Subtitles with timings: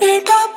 [0.00, 0.50] Wake up.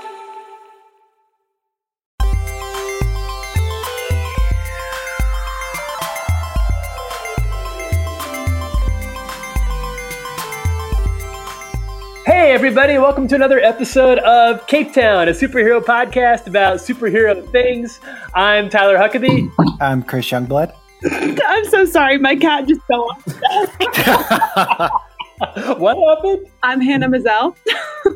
[12.24, 18.00] Hey, everybody, welcome to another episode of Cape Town, a superhero podcast about superhero things.
[18.36, 19.50] I'm Tyler Huckabee.
[19.82, 20.71] I'm Chris Youngblood.
[21.04, 22.20] I'm so sorry.
[22.20, 25.02] My cat just fell off.
[25.78, 26.48] what happened?
[26.64, 27.55] I'm Hannah Mazel.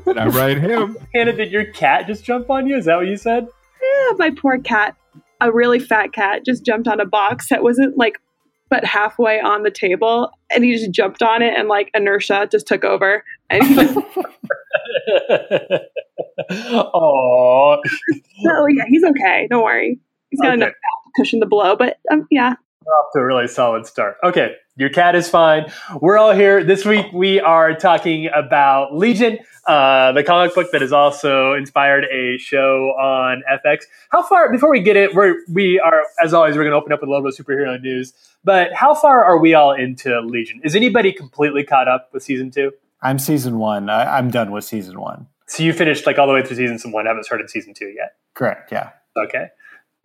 [0.05, 0.98] And I write him.
[1.14, 2.77] Hannah, did your cat just jump on you?
[2.77, 3.48] Is that what you said?
[3.82, 4.95] Yeah, my poor cat,
[5.41, 8.20] a really fat cat, just jumped on a box that wasn't like
[8.70, 12.66] but halfway on the table and he just jumped on it and like inertia just
[12.68, 13.94] took over and he just,
[16.49, 17.77] Oh,
[18.48, 19.99] oh yeah he's okay don't worry
[20.32, 20.55] he's got Okay.
[20.55, 23.85] enough fat to cushion the blow but um, yeah we're off to a really solid
[23.85, 24.17] start.
[24.23, 25.71] Okay, your cat is fine.
[26.02, 26.63] We're all here.
[26.63, 32.05] This week we are talking about Legion, uh, the comic book that has also inspired
[32.05, 33.84] a show on FX.
[34.10, 36.91] How far, before we get it, we're, we are, as always, we're going to open
[36.91, 38.13] up with a little bit of superhero news.
[38.43, 40.62] But how far are we all into Legion?
[40.63, 42.71] Is anybody completely caught up with season two?
[43.01, 43.90] I'm season one.
[43.90, 45.27] I, I'm done with season one.
[45.48, 48.15] So you finished like all the way through season one, haven't started season two yet.
[48.34, 48.71] Correct.
[48.71, 48.91] Yeah.
[49.17, 49.48] Okay.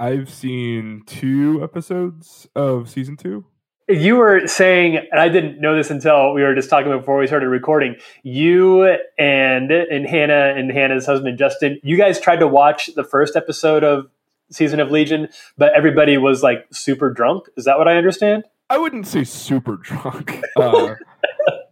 [0.01, 3.45] I've seen two episodes of season two.
[3.87, 7.27] You were saying, and I didn't know this until we were just talking before we
[7.27, 7.97] started recording.
[8.23, 8.85] You
[9.19, 13.85] and and Hannah and Hannah's husband Justin, you guys tried to watch the first episode
[13.85, 14.07] of
[14.51, 15.29] season of Legion,
[15.59, 17.49] but everybody was like super drunk.
[17.59, 18.45] Is that what I understand?
[18.71, 20.41] I wouldn't say super drunk.
[20.57, 20.95] Uh,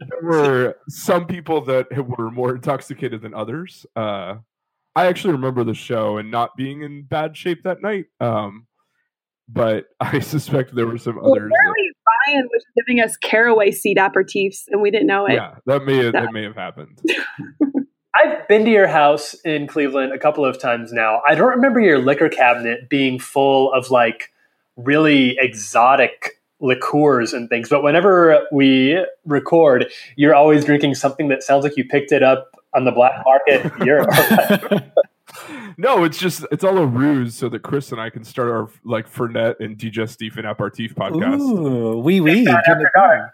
[0.00, 1.86] there were some people that
[2.18, 3.86] were more intoxicated than others.
[3.96, 4.36] Uh,
[4.98, 8.06] I actually remember the show and not being in bad shape that night.
[8.20, 8.66] Um,
[9.48, 11.50] but I suspect there were some well, others.
[11.50, 11.90] that- apparently
[12.27, 16.05] Ryan was giving us caraway seed aperitifs and we didn't know it yeah, that may
[16.05, 17.00] have, that may have happened.
[18.16, 21.20] I've been to your house in Cleveland a couple of times now.
[21.28, 24.33] I don't remember your liquor cabinet being full of like
[24.77, 31.62] really exotic liqueurs and things, but whenever we record, you're always drinking something that sounds
[31.62, 34.11] like you picked it up on the black market in Europe.
[35.77, 38.68] No, it's just it's all a ruse so that Chris and I can start our
[38.84, 41.39] like Fernet and Digestif and Aperitif podcast.
[41.40, 42.48] Ooh, wee wee.
[42.48, 43.33] After dark.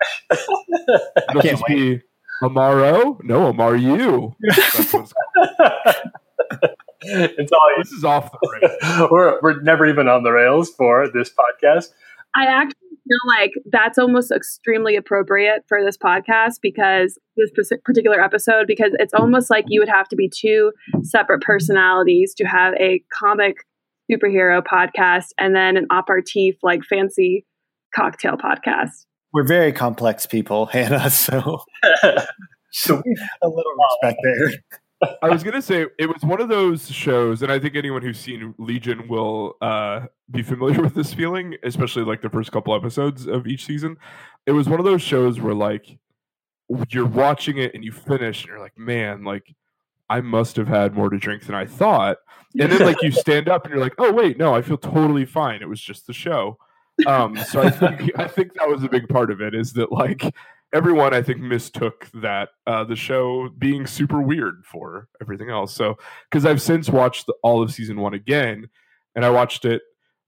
[1.30, 2.02] It'll can't be
[2.42, 3.22] Amaro?
[3.22, 4.32] No, Amaru.
[4.42, 5.14] That's what's-
[7.06, 9.08] it's all this is off the rails.
[9.10, 11.92] we're, we're never even on the rails for this podcast.
[12.34, 17.50] I actually feel like that's almost extremely appropriate for this podcast because this
[17.84, 20.72] particular episode, because it's almost like you would have to be two
[21.02, 23.56] separate personalities to have a comic
[24.10, 27.46] superhero podcast and then an aperitif, like fancy
[27.94, 29.06] cocktail podcast.
[29.32, 31.10] We're very complex people, Hannah.
[31.10, 31.64] So
[32.70, 33.72] so we a little
[34.02, 34.80] respect there.
[35.22, 38.18] I was gonna say it was one of those shows, and I think anyone who's
[38.18, 43.26] seen Legion will uh, be familiar with this feeling, especially like the first couple episodes
[43.26, 43.96] of each season.
[44.46, 45.98] It was one of those shows where like
[46.88, 49.54] you're watching it and you finish, and you're like, man, like
[50.08, 52.18] I must have had more to drink than I thought,
[52.58, 55.24] and then like you stand up and you're like, oh wait, no, I feel totally
[55.24, 55.62] fine.
[55.62, 56.58] It was just the show.
[57.06, 59.90] Um, so I think I think that was a big part of it is that
[59.90, 60.34] like
[60.74, 65.72] everyone I think mistook that uh, the show being super weird for everything else.
[65.72, 65.96] So
[66.28, 68.68] because I've since watched the, all of season one again,
[69.14, 69.82] and I watched it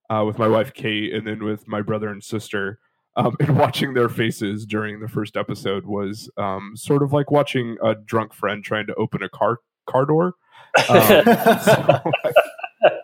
[0.09, 2.79] uh, with my wife Kate, and then with my brother and sister.
[3.17, 7.77] Um, and watching their faces during the first episode was um, sort of like watching
[7.83, 10.35] a drunk friend trying to open a car car door.
[10.91, 11.25] Um,
[11.65, 12.03] so,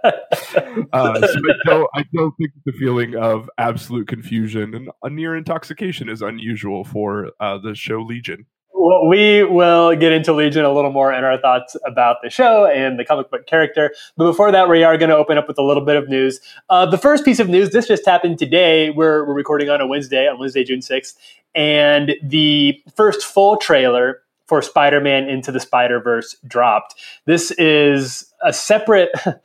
[0.04, 0.14] uh,
[0.52, 6.08] so I, don't, I don't think the feeling of absolute confusion and a near intoxication
[6.08, 8.46] is unusual for uh, the show Legion.
[8.74, 12.66] Well, we will get into Legion a little more in our thoughts about the show
[12.66, 13.94] and the comic book character.
[14.16, 16.40] But before that, we are going to open up with a little bit of news.
[16.68, 18.90] Uh, the first piece of news, this just happened today.
[18.90, 21.14] We're, we're recording on a Wednesday, on Wednesday, June 6th.
[21.54, 26.94] And the first full trailer for Spider Man Into the Spider Verse dropped.
[27.24, 29.10] This is a separate.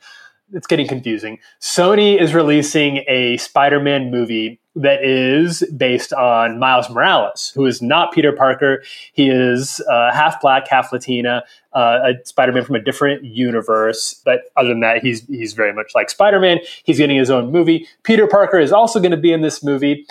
[0.52, 1.38] it's getting confusing.
[1.60, 7.82] Sony is releasing a Spider Man movie that is based on Miles Morales, who is
[7.82, 8.82] not Peter Parker.
[9.12, 11.42] He is uh, half black, half Latina,
[11.72, 14.20] uh, a Spider Man from a different universe.
[14.24, 16.58] But other than that, he's he's very much like Spider Man.
[16.84, 17.86] He's getting his own movie.
[18.02, 20.06] Peter Parker is also going to be in this movie.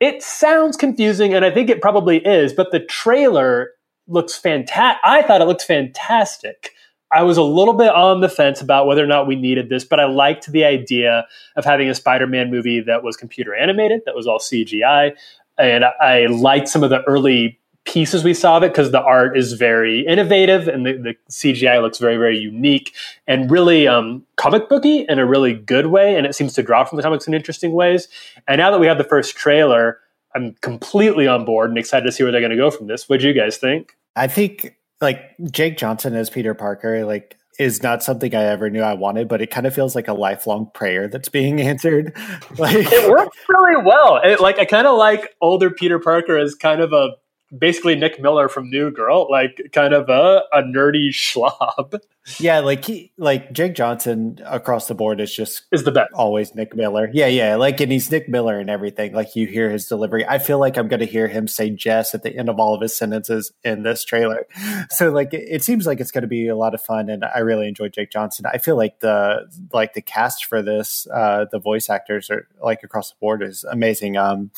[0.00, 2.52] It sounds confusing, and I think it probably is.
[2.52, 3.70] But the trailer
[4.06, 5.00] looks fantastic.
[5.04, 6.72] I thought it looked fantastic.
[7.10, 9.84] I was a little bit on the fence about whether or not we needed this,
[9.84, 11.26] but I liked the idea
[11.56, 15.16] of having a Spider-Man movie that was computer animated, that was all CGI,
[15.58, 19.36] and I liked some of the early pieces we saw of it because the art
[19.36, 22.94] is very innovative and the, the, CGI looks very, very unique
[23.26, 26.14] and really um, comic booky in a really good way.
[26.16, 28.08] And it seems to draw from the comics in interesting ways.
[28.46, 30.00] And now that we have the first trailer,
[30.34, 33.08] I'm completely on board and excited to see where they're going to go from this.
[33.08, 33.96] What do you guys think?
[34.16, 38.82] I think like Jake Johnson as Peter Parker, like is not something I ever knew
[38.82, 42.16] I wanted, but it kind of feels like a lifelong prayer that's being answered.
[42.56, 44.20] Like it works really well.
[44.22, 47.10] It, like I kind of like older Peter Parker as kind of a
[47.56, 52.00] basically Nick Miller from New Girl, like kind of a, a nerdy schlob.
[52.38, 56.12] Yeah, like he, like Jake Johnson across the board is just is the best.
[56.12, 57.08] Always Nick Miller.
[57.12, 57.56] Yeah, yeah.
[57.56, 59.14] Like and he's Nick Miller and everything.
[59.14, 60.26] Like you hear his delivery.
[60.26, 62.82] I feel like I'm gonna hear him say Jess at the end of all of
[62.82, 64.46] his sentences in this trailer.
[64.90, 67.38] So like it, it seems like it's gonna be a lot of fun and I
[67.38, 68.46] really enjoy Jake Johnson.
[68.46, 72.82] I feel like the like the cast for this, uh the voice actors are like
[72.82, 74.16] across the board is amazing.
[74.16, 74.50] Um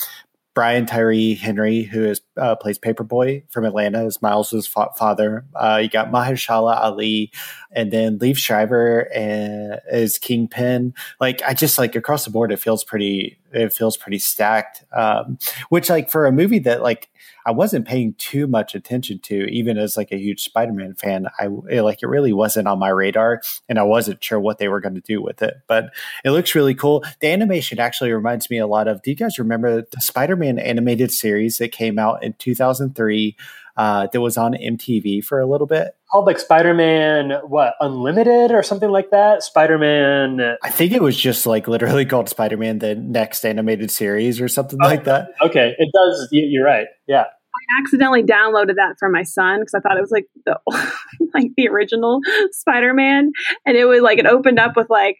[0.54, 5.44] Brian Tyree Henry, who is uh, plays Paper Boi from Atlanta, is Miles's fa- father.
[5.54, 7.30] Uh, you got Mahershala Ali,
[7.72, 10.94] and then Liev Schreiber uh, is Kingpin.
[11.20, 13.38] Like I just like across the board, it feels pretty.
[13.52, 14.84] It feels pretty stacked.
[14.92, 15.38] Um,
[15.68, 17.10] which like for a movie that like
[17.46, 21.26] I wasn't paying too much attention to, even as like a huge Spider-Man fan.
[21.38, 24.68] I it, like it really wasn't on my radar, and I wasn't sure what they
[24.68, 25.58] were going to do with it.
[25.66, 25.90] But
[26.24, 27.04] it looks really cool.
[27.20, 29.02] The animation actually reminds me a lot of.
[29.02, 33.36] Do you guys remember the Spider-Man animated series that came out in 2003?
[33.76, 35.92] Uh, that was on MTV for a little bit.
[36.10, 39.42] Called like Spider Man, what, Unlimited or something like that?
[39.42, 40.56] Spider Man.
[40.62, 44.48] I think it was just like literally called Spider Man, the next animated series or
[44.48, 45.28] something oh, like that.
[45.42, 46.28] Okay, it does.
[46.32, 46.86] You're right.
[47.06, 47.24] Yeah.
[47.24, 50.58] I accidentally downloaded that for my son because I thought it was like the
[51.34, 52.20] like the original
[52.52, 53.32] Spider Man,
[53.66, 55.16] and it was like it opened up with like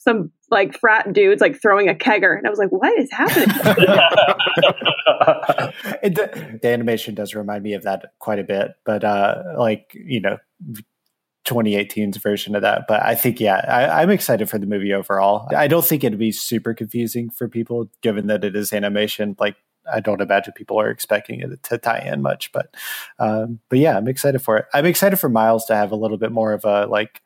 [0.00, 3.48] some like frat dudes like throwing a kegger, and I was like, "What is happening?"
[6.02, 10.20] the, the, animation does remind me of that quite a bit, but uh, like you
[10.20, 10.38] know,
[11.44, 12.86] 2018's version of that.
[12.88, 15.46] But I think yeah, I, I'm excited for the movie overall.
[15.54, 19.36] I don't think it'd be super confusing for people given that it is animation.
[19.38, 19.56] Like
[19.92, 22.74] I don't imagine people are expecting it to tie in much, but
[23.18, 24.64] um, but yeah, I'm excited for it.
[24.72, 27.20] I'm excited for Miles to have a little bit more of a like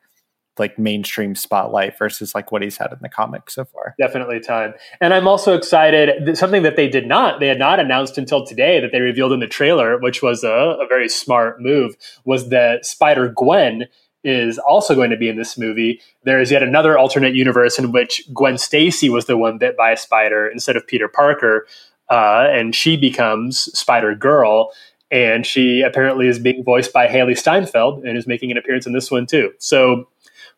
[0.59, 3.95] like mainstream spotlight versus like what he's had in the comics so far.
[3.99, 4.73] Definitely time.
[5.01, 8.79] And I'm also excited something that they did not they had not announced until today
[8.79, 12.85] that they revealed in the trailer, which was a, a very smart move, was that
[12.85, 13.85] Spider Gwen
[14.23, 16.01] is also going to be in this movie.
[16.23, 19.91] There is yet another alternate universe in which Gwen Stacy was the one bit by
[19.91, 21.67] a spider instead of Peter Parker,
[22.09, 24.71] uh, and she becomes Spider Girl.
[25.11, 28.93] And she apparently is being voiced by Hailee Steinfeld and is making an appearance in
[28.93, 29.53] this one too.
[29.59, 30.07] So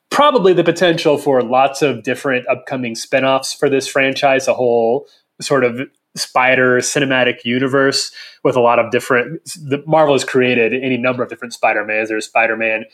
[0.10, 5.08] probably the potential for lots of different upcoming spin-offs for this franchise, a whole
[5.42, 5.80] sort of
[6.16, 8.12] spider cinematic universe
[8.44, 12.10] with a lot of different the Marvel has created any number of different Spider-Mans.
[12.10, 12.86] There's Spider-Man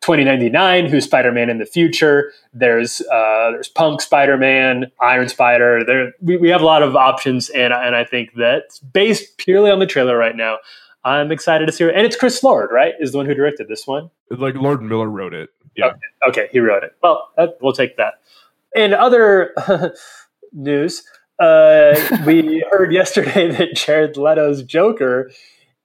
[0.00, 2.32] 2099, who's Spider-Man in the future.
[2.52, 5.84] There's uh, there's Punk Spider-Man, Iron Spider.
[5.84, 9.70] There we, we have a lot of options, and and I think that based purely
[9.70, 10.58] on the trailer right now,
[11.04, 11.94] I'm excited to see it.
[11.94, 12.94] And it's Chris Lord, right?
[13.00, 14.10] Is the one who directed this one.
[14.30, 15.50] Like Lord Miller wrote it.
[15.78, 15.86] Yeah.
[15.86, 16.92] Okay, okay he wrote it.
[17.02, 18.14] Well, that, we'll take that.
[18.74, 19.54] In other
[20.52, 21.04] news,
[21.38, 21.94] uh,
[22.26, 25.30] we heard yesterday that Jared Leto's Joker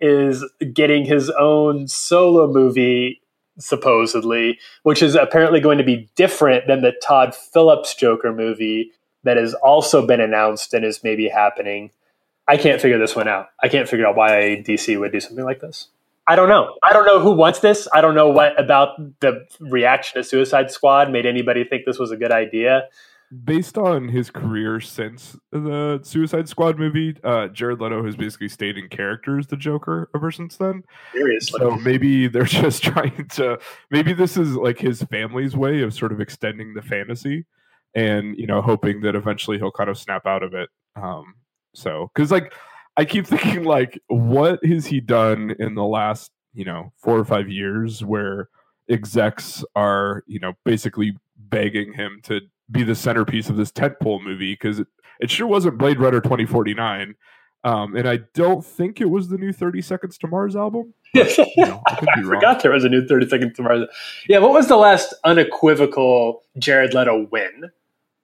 [0.02, 0.44] is
[0.74, 3.22] getting his own solo movie,
[3.60, 8.92] supposedly, which is apparently going to be different than the Todd Phillips Joker movie
[9.24, 11.92] that has also been announced and is maybe happening.
[12.48, 13.48] I can't figure this one out.
[13.62, 15.88] I can't figure out why DC would do something like this.
[16.28, 16.76] I don't know.
[16.84, 17.88] I don't know who wants this.
[17.94, 18.90] I don't know what about
[19.20, 22.84] the reaction to Suicide Squad made anybody think this was a good idea.
[23.44, 28.78] Based on his career since the Suicide Squad movie, uh, Jared Leto has basically stayed
[28.78, 30.84] in character as the Joker ever since then.
[31.14, 31.60] Seriously.
[31.60, 33.60] So maybe they're just trying to.
[33.90, 37.46] Maybe this is like his family's way of sort of extending the fantasy,
[37.96, 40.70] and you know, hoping that eventually he'll kind of snap out of it.
[40.96, 41.34] Um,
[41.74, 42.54] so, because like
[42.96, 47.26] I keep thinking like, what has he done in the last, you know, four or
[47.26, 48.50] five years where
[48.90, 54.54] execs are, you know, basically begging him to be the centerpiece of this tentpole movie
[54.54, 54.88] because it,
[55.20, 57.16] it sure wasn't Blade Runner 2049.
[57.66, 60.94] Um, and I don't think it was the new 30 Seconds to Mars album.
[61.14, 63.88] But, you know, I, I forgot there was a new 30 Seconds to Mars.
[64.28, 67.70] Yeah, what was the last unequivocal Jared Leto win?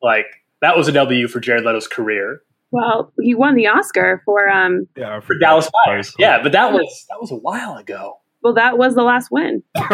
[0.02, 0.26] Like,
[0.62, 2.42] that was a W for Jared Leto's career.
[2.72, 6.14] Well, he won the Oscar for um yeah for, for Dallas Buyers.
[6.18, 8.20] Yeah, but that was that was a while ago.
[8.42, 9.64] Well, that was the last win.
[9.76, 9.92] I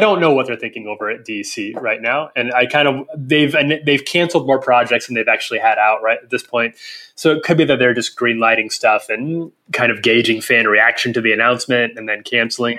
[0.00, 3.54] don't know what they're thinking over at DC right now, and I kind of they've
[3.54, 6.74] and they've canceled more projects than they've actually had out right at this point.
[7.14, 11.14] So it could be that they're just greenlighting stuff and kind of gauging fan reaction
[11.14, 12.78] to the announcement and then canceling.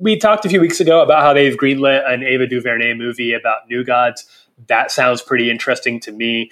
[0.00, 3.68] We talked a few weeks ago about how they've greenlit an Ava DuVernay movie about
[3.68, 4.26] New Gods.
[4.68, 6.50] That sounds pretty interesting to me.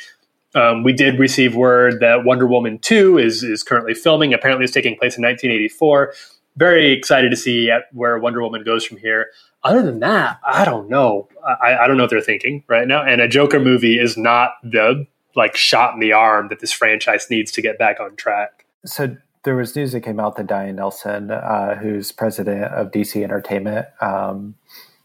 [0.54, 4.34] Um, we did receive word that Wonder Woman 2 is, is currently filming.
[4.34, 6.12] Apparently, it's taking place in 1984.
[6.56, 9.28] Very excited to see where Wonder Woman goes from here.
[9.64, 11.28] Other than that, I don't know.
[11.62, 13.02] I, I don't know what they're thinking right now.
[13.02, 17.28] And a Joker movie is not the like shot in the arm that this franchise
[17.30, 18.66] needs to get back on track.
[18.84, 23.22] So there was news that came out that Diane Nelson, uh, who's president of DC
[23.22, 24.56] Entertainment, um,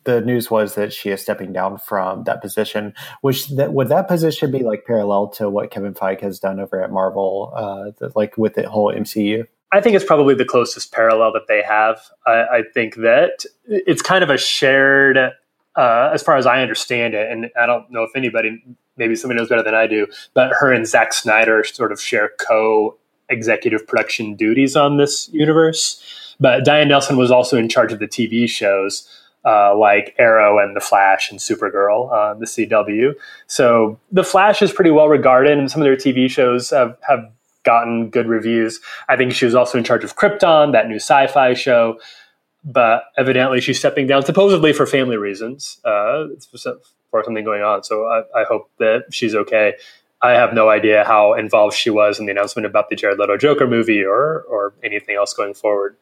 [0.08, 2.94] the news was that she is stepping down from that position.
[3.22, 6.82] Which that would that position be like parallel to what Kevin Feige has done over
[6.82, 9.46] at Marvel, uh, the, like with the whole MCU?
[9.72, 12.00] I think it's probably the closest parallel that they have.
[12.26, 17.14] I, I think that it's kind of a shared, uh, as far as I understand
[17.14, 18.64] it, and I don't know if anybody,
[18.96, 22.32] maybe somebody knows better than I do, but her and Zack Snyder sort of share
[22.40, 22.98] co
[23.28, 26.02] executive production duties on this universe.
[26.40, 29.06] But Diane Nelson was also in charge of the TV shows
[29.46, 33.14] uh, like Arrow and The Flash and Supergirl on the CW.
[33.48, 37.32] So The Flash is pretty well regarded, and some of their TV shows have, have
[37.64, 38.80] gotten good reviews.
[39.10, 42.00] I think she was also in charge of Krypton, that new sci fi show.
[42.64, 46.26] But evidently, she's stepping down, supposedly for family reasons, uh,
[47.12, 47.84] for something going on.
[47.84, 49.76] So I, I hope that she's okay.
[50.22, 53.38] I have no idea how involved she was in the announcement about the Jared Leto
[53.38, 55.96] Joker movie or or anything else going forward.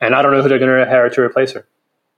[0.00, 1.66] And I don't know who they're going to hire to replace her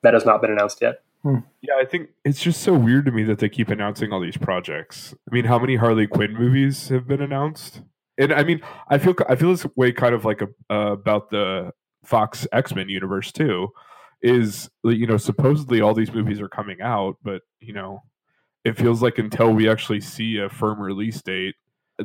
[0.03, 1.03] that has not been announced yet.
[1.23, 1.39] Hmm.
[1.61, 4.37] Yeah, I think it's just so weird to me that they keep announcing all these
[4.37, 5.15] projects.
[5.31, 7.83] I mean, how many Harley Quinn movies have been announced?
[8.19, 11.31] And I mean, I feel I feel this way kind of like a, uh, about
[11.31, 11.73] the
[12.05, 13.69] Fox X Men universe too.
[14.21, 18.03] Is you know supposedly all these movies are coming out, but you know
[18.65, 21.55] it feels like until we actually see a firm release date,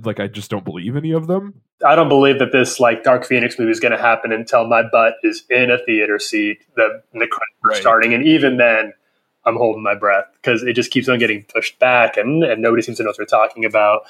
[0.03, 1.61] like I just don't believe any of them.
[1.85, 4.83] I don't believe that this like Dark Phoenix movie is going to happen until my
[4.83, 7.77] butt is in a theater seat, the the credits are right.
[7.77, 8.93] starting, and even then,
[9.45, 12.81] I'm holding my breath because it just keeps on getting pushed back, and and nobody
[12.81, 14.01] seems to know what they're talking about.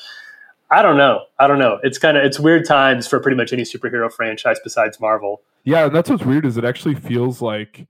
[0.69, 1.25] I don't know.
[1.39, 1.79] I don't know.
[1.83, 5.41] It's kind of it's weird times for pretty much any superhero franchise besides Marvel.
[5.63, 7.87] Yeah, and that's what's weird is it actually feels like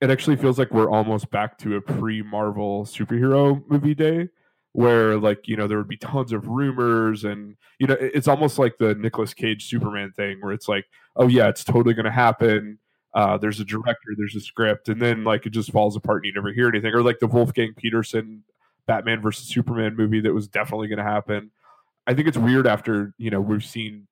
[0.00, 4.28] it actually feels like we're almost back to a pre-Marvel superhero movie day
[4.74, 8.58] where like you know there would be tons of rumors and you know it's almost
[8.58, 12.10] like the Nicolas Cage Superman thing where it's like oh yeah it's totally going to
[12.10, 12.78] happen.
[13.14, 16.26] Uh, there's a director there's a script and then like it just falls apart and
[16.26, 16.92] you never hear anything.
[16.92, 18.42] Or like the Wolfgang Petersen
[18.88, 21.52] Batman versus Superman movie that was definitely going to happen.
[22.08, 24.08] I think it's weird after you know we've seen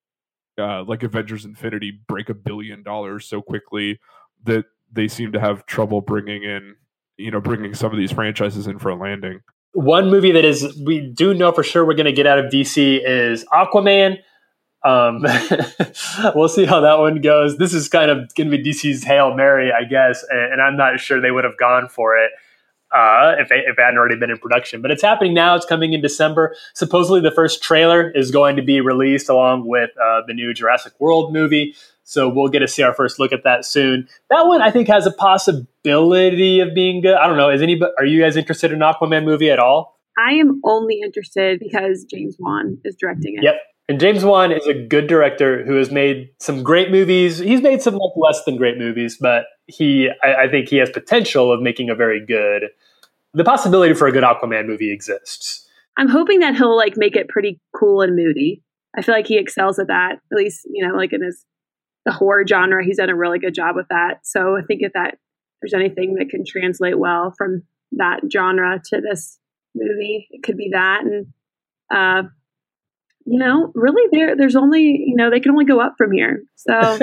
[0.59, 3.99] uh, like Avengers Infinity break a billion dollars so quickly
[4.45, 6.77] that they seem to have trouble bringing in
[7.17, 9.41] you know bringing some of these franchises in for a landing
[9.73, 12.47] one movie that is we do know for sure we're going to get out of
[12.47, 14.19] DC is Aquaman.
[14.85, 15.23] Um,
[16.35, 17.57] we'll see how that one goes.
[17.57, 20.77] This is kind of going to be DC's hail mary, I guess, and, and, I'm
[20.77, 22.33] not sure they would have gone for it
[22.93, 24.83] uh, if they, if it hadn't already been in production.
[24.83, 25.55] But it's happening now.
[25.55, 26.57] It's coming in December.
[26.75, 30.95] Supposedly, the first trailer is going to be released along with uh, the new Jurassic
[30.99, 31.77] World movie.
[32.05, 34.09] So we'll get to see our first look at that soon.
[34.31, 37.15] That one I think has a possibility of being good.
[37.15, 37.51] I don't know.
[37.51, 40.01] Is anybody are you guys interested in Aquaman movie at all?
[40.19, 43.45] I am only interested because James Wan is directing it.
[43.45, 43.55] Yep.
[43.89, 47.39] And James Wan is a good director who has made some great movies.
[47.39, 50.91] He's made some like less than great movies, but he I, I think he has
[50.91, 52.71] potential of making a very good
[53.35, 55.67] the possibility for a good Aquaman movie exists.
[55.97, 58.63] I'm hoping that he'll like make it pretty cool and moody.
[58.97, 61.45] I feel like he excels at that, at least, you know, like in his
[62.05, 62.85] the horror genre.
[62.85, 64.21] He's done a really good job with that.
[64.25, 65.19] So I think if that
[65.61, 69.39] there's anything that can translate well from that genre to this
[69.75, 71.03] movie, it could be that.
[71.03, 71.27] And
[71.95, 72.29] uh,
[73.25, 76.43] you know, really, there there's only you know they can only go up from here.
[76.57, 76.73] So,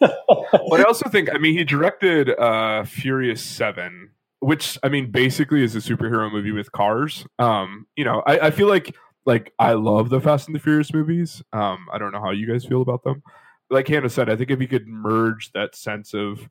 [0.00, 4.10] but I also think I mean he directed uh, Furious Seven,
[4.40, 7.24] which I mean basically is a superhero movie with cars.
[7.38, 10.92] Um, you know, I, I feel like like I love the Fast and the Furious
[10.92, 11.42] movies.
[11.52, 13.22] Um, I don't know how you guys feel about them
[13.70, 16.48] like Hannah said, I think if you could merge that sense of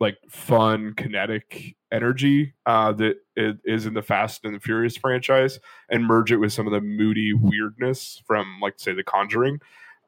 [0.00, 5.58] like fun kinetic energy uh, that is in the Fast and the Furious franchise
[5.90, 9.60] and merge it with some of the moody weirdness from like say The Conjuring.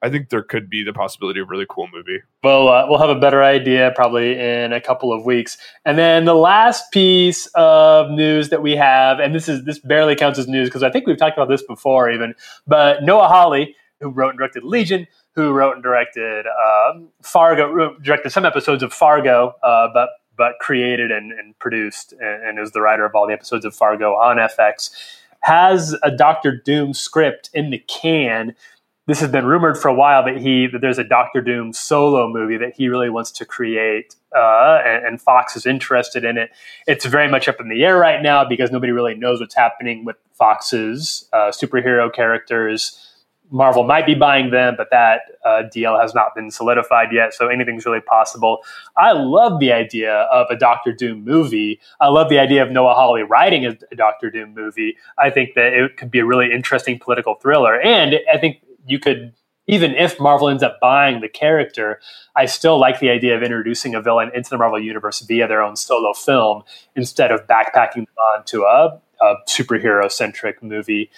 [0.02, 2.20] I think there could be the possibility of a really cool movie.
[2.42, 5.58] Well, uh, we'll have a better idea probably in a couple of weeks.
[5.84, 10.16] And then the last piece of news that we have, and this is this barely
[10.16, 12.34] counts as news because I think we've talked about this before even,
[12.66, 18.30] but Noah Hawley, who wrote and directed Legion, who wrote and directed um, Fargo, directed
[18.30, 22.80] some episodes of Fargo, uh, but but created and, and produced and, and, is the
[22.80, 24.90] writer of all the episodes of Fargo on FX,
[25.40, 28.54] has a Doctor Doom script in the can.
[29.06, 32.26] This has been rumored for a while that he that there's a Doctor Doom solo
[32.26, 36.50] movie that he really wants to create, uh, and, and Fox is interested in it.
[36.86, 40.04] It's very much up in the air right now because nobody really knows what's happening
[40.04, 43.09] with Fox's uh, superhero characters
[43.50, 47.34] Marvel might be buying them, but that uh, deal has not been solidified yet.
[47.34, 48.58] So anything's really possible.
[48.96, 51.80] I love the idea of a Doctor Doom movie.
[52.00, 54.96] I love the idea of Noah Hawley writing a, a Doctor Doom movie.
[55.18, 57.80] I think that it could be a really interesting political thriller.
[57.80, 59.32] And I think you could,
[59.66, 62.00] even if Marvel ends up buying the character,
[62.36, 65.62] I still like the idea of introducing a villain into the Marvel universe via their
[65.62, 66.62] own solo film
[66.94, 71.10] instead of backpacking them onto a, a superhero centric movie.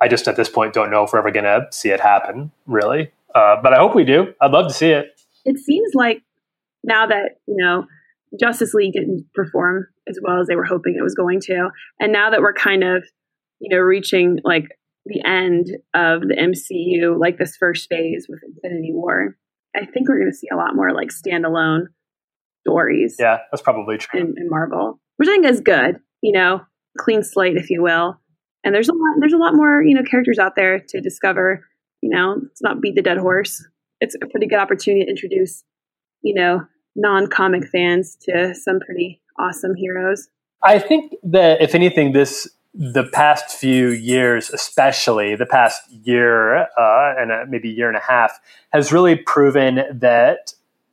[0.00, 2.52] I just at this point don't know if we're ever going to see it happen,
[2.66, 3.10] really.
[3.34, 4.32] Uh, but I hope we do.
[4.40, 5.20] I'd love to see it.
[5.44, 6.22] It seems like
[6.84, 7.86] now that, you know,
[8.38, 11.70] Justice League didn't perform as well as they were hoping it was going to.
[12.00, 13.04] And now that we're kind of,
[13.60, 14.66] you know, reaching like
[15.06, 19.36] the end of the MCU, like this first phase with Infinity War,
[19.74, 21.86] I think we're going to see a lot more like standalone
[22.66, 23.16] stories.
[23.18, 24.20] Yeah, that's probably true.
[24.20, 26.62] In, in Marvel, which I think is good, you know,
[26.98, 28.20] clean slate, if you will
[28.64, 31.66] and there's a lot there's a lot more you know characters out there to discover
[32.00, 33.64] you know it's not beat the dead horse.
[34.00, 35.64] It's a pretty good opportunity to introduce
[36.22, 40.28] you know non-comic fans to some pretty awesome heroes.
[40.62, 47.14] I think that if anything this the past few years especially the past year uh,
[47.18, 48.38] and a, maybe year and a half
[48.70, 50.52] has really proven that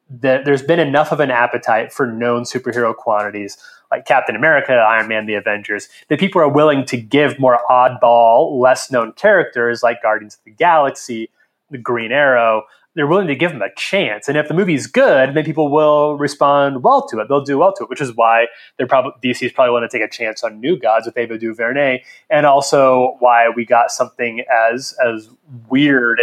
[0.10, 3.58] that there's been enough of an appetite for known superhero quantities
[3.96, 8.60] like Captain America, Iron Man, the Avengers, that people are willing to give more oddball,
[8.60, 11.30] less known characters like Guardians of the Galaxy,
[11.72, 12.64] the Green Arrow,
[12.96, 14.28] they're willing to give them a chance.
[14.28, 17.28] And if the movie's good, then people will respond well to it.
[17.28, 18.48] They'll do well to it, which is why
[18.78, 22.04] they're probably DC's probably want to take a chance on New Gods with Ava DuVernay,
[22.30, 25.30] and also why we got something as as
[25.70, 26.22] weird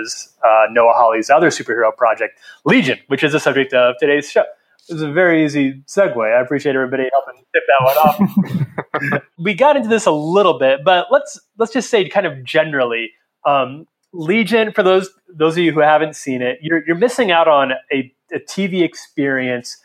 [0.00, 4.44] as uh, Noah Hawley's other superhero project, Legion, which is the subject of today's show.
[4.88, 6.16] It was a very easy segue.
[6.16, 9.22] I appreciate everybody helping tip that one off.
[9.38, 13.10] we got into this a little bit, but let's let's just say kind of generally,
[13.44, 14.72] um, Legion.
[14.72, 18.12] For those those of you who haven't seen it, you're you're missing out on a,
[18.32, 19.76] a TV experience.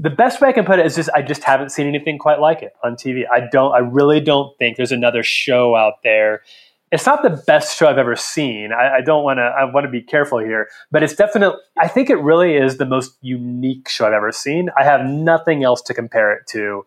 [0.00, 2.38] The best way I can put it is just I just haven't seen anything quite
[2.38, 3.22] like it on TV.
[3.32, 3.72] I don't.
[3.72, 6.42] I really don't think there's another show out there
[6.90, 8.72] it's not the best show I've ever seen.
[8.72, 9.42] I, I don't want to.
[9.42, 11.58] I want to be careful here, but it's definitely.
[11.78, 14.70] I think it really is the most unique show I've ever seen.
[14.78, 16.84] I have nothing else to compare it to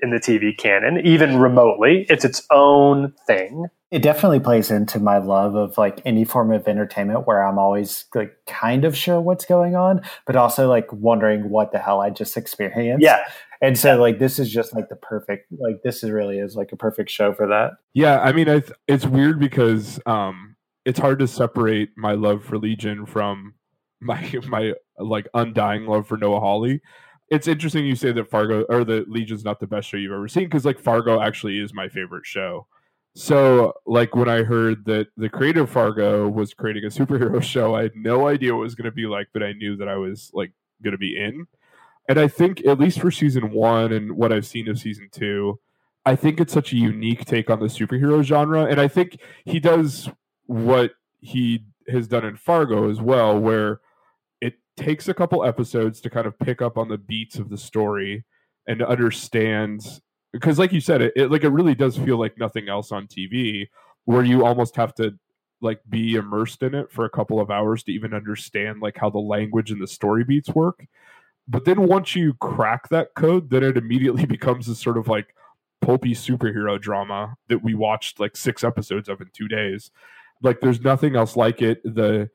[0.00, 2.06] in the TV canon, even remotely.
[2.08, 3.66] It's its own thing.
[3.90, 8.04] It definitely plays into my love of like any form of entertainment where I'm always
[8.14, 12.10] like kind of sure what's going on, but also like wondering what the hell I
[12.10, 13.02] just experienced.
[13.02, 13.24] Yeah.
[13.60, 16.72] And so like this is just like the perfect like this is really is like
[16.72, 17.72] a perfect show for that.
[17.94, 22.44] Yeah, I mean I th- it's weird because um it's hard to separate my love
[22.44, 23.54] for Legion from
[24.00, 26.80] my my like undying love for Noah Hawley.
[27.30, 30.28] It's interesting you say that Fargo or the Legion's not the best show you've ever
[30.28, 32.66] seen because like Fargo actually is my favorite show.
[33.14, 37.82] So, like when I heard that the creator Fargo was creating a superhero show, I
[37.82, 39.96] had no idea what it was going to be like, but I knew that I
[39.96, 41.46] was like going to be in
[42.08, 45.60] and I think at least for season one and what I've seen of season two,
[46.06, 49.60] I think it's such a unique take on the superhero genre, and I think he
[49.60, 50.08] does
[50.46, 53.80] what he has done in Fargo as well, where
[54.40, 57.58] it takes a couple episodes to kind of pick up on the beats of the
[57.58, 58.24] story
[58.66, 60.00] and understand
[60.32, 63.06] because like you said it, it like it really does feel like nothing else on
[63.06, 63.68] TV
[64.04, 65.18] where you almost have to
[65.60, 69.10] like be immersed in it for a couple of hours to even understand like how
[69.10, 70.86] the language and the story beats work
[71.48, 75.34] but then once you crack that code, then it immediately becomes this sort of like
[75.80, 79.90] pulpy superhero drama that we watched like six episodes of in two days.
[80.42, 81.82] Like there's nothing else like it.
[81.82, 82.30] The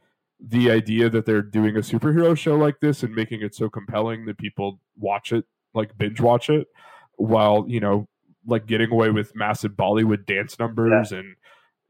[0.46, 4.26] the idea that they're doing a superhero show like this and making it so compelling
[4.26, 6.68] that people watch it, like binge watch it,
[7.16, 8.10] while, you know,
[8.46, 11.20] like getting away with massive Bollywood dance numbers yeah.
[11.20, 11.36] and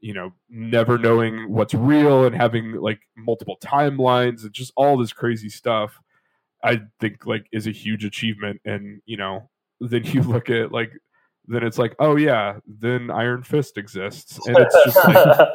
[0.00, 5.12] you know never knowing what's real and having like multiple timelines and just all this
[5.12, 6.00] crazy stuff
[6.64, 8.60] I think like is a huge achievement.
[8.64, 9.50] And you know,
[9.80, 10.90] then you look at like
[11.46, 15.48] then it's like, oh yeah, then Iron Fist exists, and it's just like,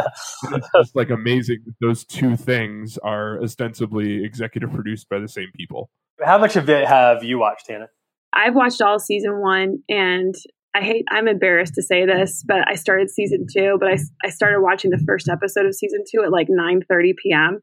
[0.52, 1.64] it's just like amazing.
[1.82, 5.90] Those two things are ostensibly executive produced by the same people.
[6.24, 7.88] How much of it have you watched, Hannah?
[8.34, 10.36] I've watched all season one, and
[10.76, 14.30] I hate, I'm embarrassed to say this, but I started season two, but I, I
[14.30, 17.60] started watching the first episode of season two at like 9 30 p.m.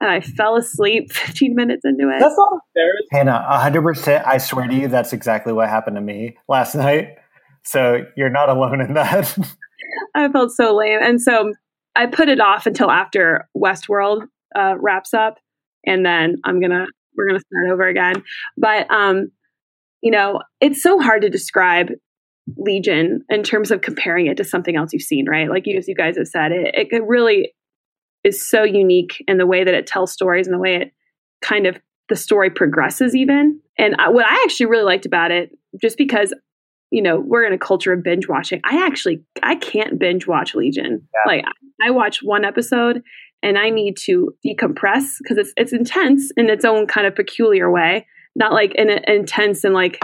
[0.00, 2.20] And I fell asleep 15 minutes into it.
[2.20, 3.06] That's not embarrassing.
[3.10, 7.16] Hannah, 100%, I swear to you, that's exactly what happened to me last night.
[7.64, 9.36] So you're not alone in that.
[10.14, 11.00] I felt so lame.
[11.02, 11.52] And so
[11.96, 15.38] I put it off until after Westworld uh, wraps up.
[15.84, 18.22] And then I'm going to, we're going to start over again.
[18.56, 19.30] But, um,
[20.00, 21.88] you know, it's so hard to describe
[22.56, 25.50] Legion in terms of comparing it to something else you've seen, right?
[25.50, 27.52] Like you, as you guys have said, it, it really
[28.24, 30.92] is so unique in the way that it tells stories and the way it
[31.42, 31.78] kind of
[32.08, 33.60] the story progresses even.
[33.78, 35.50] And I, what I actually really liked about it,
[35.80, 36.34] just because
[36.90, 40.54] you know we're in a culture of binge watching, I actually I can't binge watch
[40.54, 41.06] Legion.
[41.14, 41.32] Yeah.
[41.32, 41.44] Like
[41.82, 43.02] I watch one episode
[43.42, 47.70] and I need to decompress because it's it's intense in its own kind of peculiar
[47.70, 50.00] way, not like in an intense and like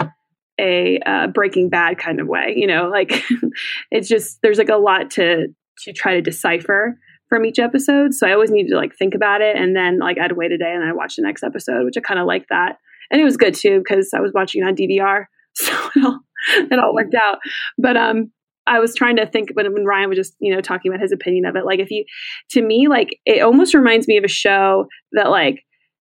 [0.59, 2.53] a uh, Breaking Bad kind of way.
[2.55, 3.23] You know, like
[3.91, 5.47] it's just there's like a lot to
[5.83, 6.97] to try to decipher
[7.29, 8.13] from each episode.
[8.13, 10.57] So I always needed to like think about it, and then like I'd wait a
[10.57, 12.77] day and I'd watch the next episode, which I kind of like that.
[13.11, 16.19] And it was good too because I was watching it on DVR, so it all
[16.57, 17.39] it all worked out.
[17.77, 18.31] But um,
[18.67, 21.11] I was trying to think when, when Ryan was just, you know, talking about his
[21.11, 21.65] opinion of it.
[21.65, 22.03] Like, if you,
[22.51, 25.63] to me, like, it almost reminds me of a show that, like,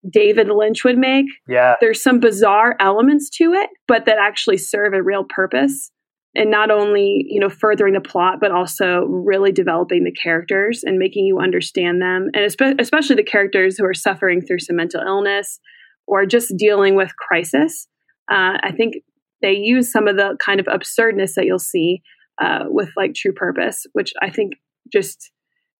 [0.09, 1.27] David Lynch would make.
[1.47, 1.75] Yeah.
[1.79, 5.91] There's some bizarre elements to it, but that actually serve a real purpose.
[6.33, 10.97] And not only, you know, furthering the plot, but also really developing the characters and
[10.97, 12.29] making you understand them.
[12.33, 12.45] And
[12.79, 15.59] especially the characters who are suffering through some mental illness
[16.07, 17.87] or just dealing with crisis.
[18.31, 18.95] Uh, I think
[19.41, 22.01] they use some of the kind of absurdness that you'll see
[22.41, 24.53] uh, with like True Purpose, which I think
[24.91, 25.31] just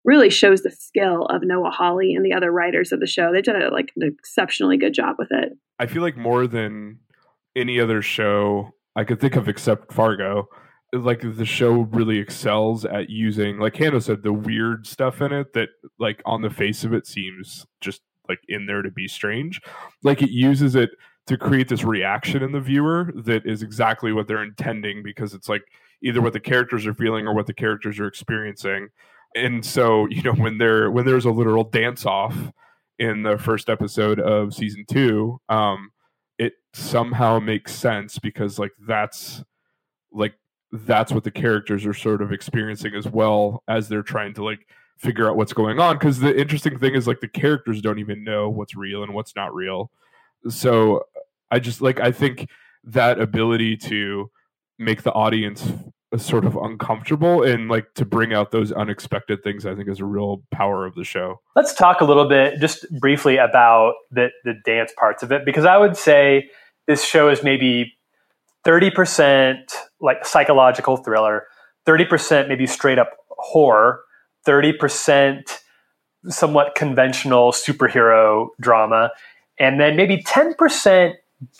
[0.03, 3.31] really shows the skill of Noah Hawley and the other writers of the show.
[3.31, 5.53] They've done a, like an exceptionally good job with it.
[5.79, 6.99] I feel like more than
[7.55, 10.47] any other show I could think of except Fargo,
[10.93, 15.53] like the show really excels at using, like Hannah said, the weird stuff in it
[15.53, 19.61] that, like, on the face of it seems just like in there to be strange.
[20.03, 20.89] Like, it uses it
[21.27, 25.47] to create this reaction in the viewer that is exactly what they're intending because it's
[25.47, 25.63] like
[26.03, 28.89] either what the characters are feeling or what the characters are experiencing.
[29.35, 32.35] And so, you know, when there when there's a literal dance off
[32.99, 35.91] in the first episode of season two, um,
[36.41, 39.43] it somehow makes sense because like that's
[40.11, 40.33] like
[40.71, 44.67] that's what the characters are sort of experiencing as well as they're trying to like
[44.97, 45.95] figure out what's going on.
[45.95, 49.35] Because the interesting thing is like the characters don't even know what's real and what's
[49.35, 49.91] not real.
[50.49, 51.03] So
[51.51, 52.47] i just like i think
[52.83, 54.31] that ability to
[54.79, 55.63] make the audience
[56.17, 60.05] sort of uncomfortable and like to bring out those unexpected things i think is a
[60.05, 61.39] real power of the show.
[61.55, 65.65] Let's talk a little bit just briefly about the the dance parts of it because
[65.65, 66.49] i would say
[66.87, 67.93] this show is maybe
[68.65, 69.55] 30%
[70.01, 71.45] like psychological thriller
[71.87, 74.01] 30% maybe straight up horror
[74.45, 75.59] 30%
[76.27, 79.11] somewhat conventional superhero drama
[79.59, 81.13] and then maybe 10%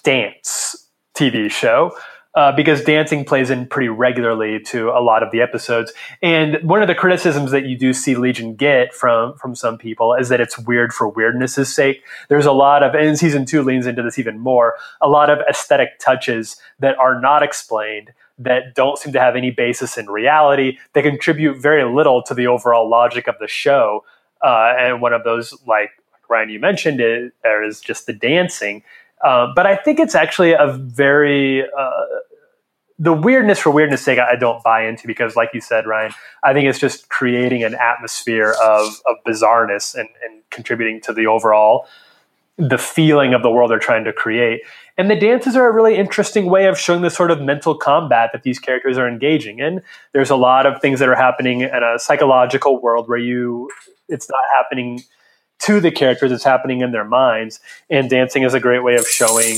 [0.04, 1.92] dance tv show
[2.34, 5.92] uh, because dancing plays in pretty regularly to a lot of the episodes.
[6.22, 10.14] And one of the criticisms that you do see Legion get from from some people
[10.16, 12.04] is that it's weird for weirdness' sake.
[12.30, 15.40] There's a lot of, and season two leans into this even more, a lot of
[15.50, 18.12] aesthetic touches that are not explained.
[18.38, 20.78] That don't seem to have any basis in reality.
[20.94, 24.04] They contribute very little to the overall logic of the show.
[24.42, 25.92] Uh, and one of those, like
[26.28, 28.82] Ryan, you mentioned, it, there is just the dancing.
[29.24, 31.92] Uh, but I think it's actually a very uh,
[32.98, 34.20] the weirdness for weirdness sake.
[34.20, 37.76] I don't buy into because, like you said, Ryan, I think it's just creating an
[37.76, 41.88] atmosphere of of bizarreness and, and contributing to the overall
[42.58, 44.62] the feeling of the world they're trying to create.
[44.98, 48.30] And the dances are a really interesting way of showing the sort of mental combat
[48.34, 49.82] that these characters are engaging in.
[50.14, 53.70] There's a lot of things that are happening in a psychological world where you
[54.10, 55.02] it's not happening
[55.62, 59.08] to the characters it's happening in their minds and dancing is a great way of
[59.08, 59.56] showing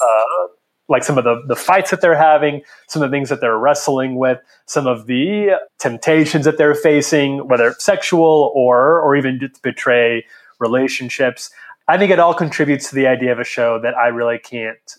[0.00, 0.48] uh,
[0.88, 3.58] like some of the, the fights that they're having some of the things that they're
[3.58, 9.50] wrestling with some of the temptations that they're facing whether sexual or or even to
[9.62, 10.24] betray
[10.58, 11.50] relationships.
[11.86, 14.96] I think it all contributes to the idea of a show that i really can't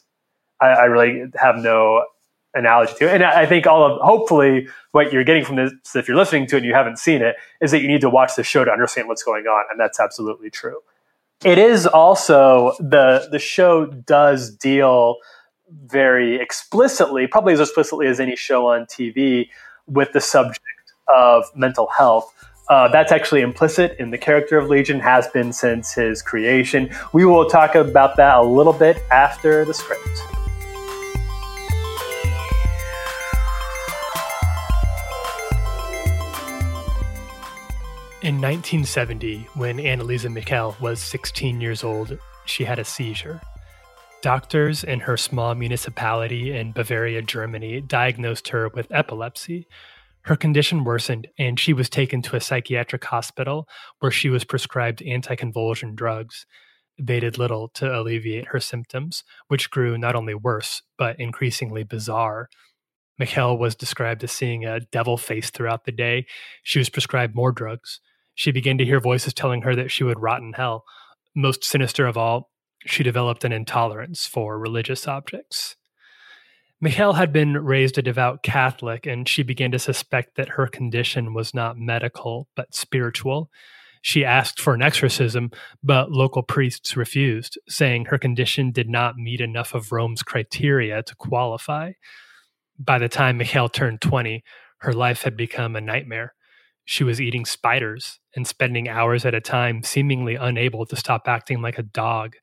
[0.62, 2.06] I, I really have no
[2.54, 3.12] analogy to.
[3.12, 6.56] And I think all of hopefully what you're getting from this, if you're listening to
[6.56, 8.72] it and you haven't seen it, is that you need to watch the show to
[8.72, 10.80] understand what's going on, and that's absolutely true.
[11.44, 15.18] It is also the the show does deal
[15.86, 19.50] very explicitly, probably as explicitly as any show on TV,
[19.88, 20.66] with the subject
[21.16, 22.34] of mental health.
[22.70, 26.90] Uh, that's actually implicit in the character of Legion, has been since his creation.
[27.14, 30.38] We will talk about that a little bit after the script.
[38.21, 43.39] In 1970, when Anneliese Michel was 16 years old, she had a seizure.
[44.21, 49.67] Doctors in her small municipality in Bavaria, Germany, diagnosed her with epilepsy.
[50.23, 54.99] Her condition worsened, and she was taken to a psychiatric hospital where she was prescribed
[54.99, 56.45] anticonvulsion drugs.
[56.99, 62.49] They did little to alleviate her symptoms, which grew not only worse, but increasingly bizarre.
[63.17, 66.25] Michel was described as seeing a devil face throughout the day.
[66.63, 68.01] She was prescribed more drugs.
[68.39, 70.86] She began to hear voices telling her that she would rot in hell.
[71.36, 72.49] Most sinister of all,
[72.86, 75.75] she developed an intolerance for religious objects.
[76.80, 81.34] Michel had been raised a devout Catholic, and she began to suspect that her condition
[81.34, 83.52] was not medical, but spiritual.
[84.02, 85.52] She asked for an exorcism,
[85.84, 91.15] but local priests refused, saying her condition did not meet enough of Rome's criteria to
[91.15, 91.91] qualify.
[92.80, 94.45] By the time Michel turned 20,
[94.78, 96.36] her life had become a nightmare.
[96.86, 101.62] She was eating spiders and spending hours at a time, seemingly unable to stop acting
[101.62, 102.36] like a dog.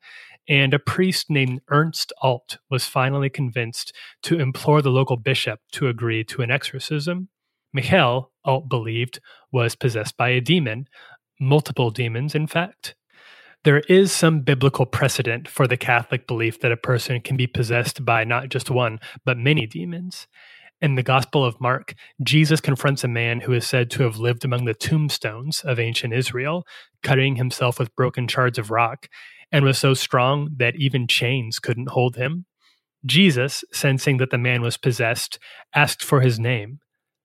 [0.48, 5.88] And a priest named Ernst Alt was finally convinced to implore the local bishop to
[5.88, 7.28] agree to an exorcism.
[7.72, 9.20] Michel, Alt believed,
[9.50, 10.86] was possessed by a demon,
[11.40, 12.94] multiple demons, in fact.
[13.64, 18.04] There is some biblical precedent for the Catholic belief that a person can be possessed
[18.04, 20.28] by not just one, but many demons.
[20.80, 24.44] In the Gospel of Mark, Jesus confronts a man who is said to have lived
[24.44, 26.66] among the tombstones of ancient Israel,
[27.02, 29.08] cutting himself with broken shards of rock,
[29.50, 32.44] and was so strong that even chains couldn't hold him.
[33.06, 35.38] Jesus, sensing that the man was possessed,
[35.74, 36.80] asked for his name.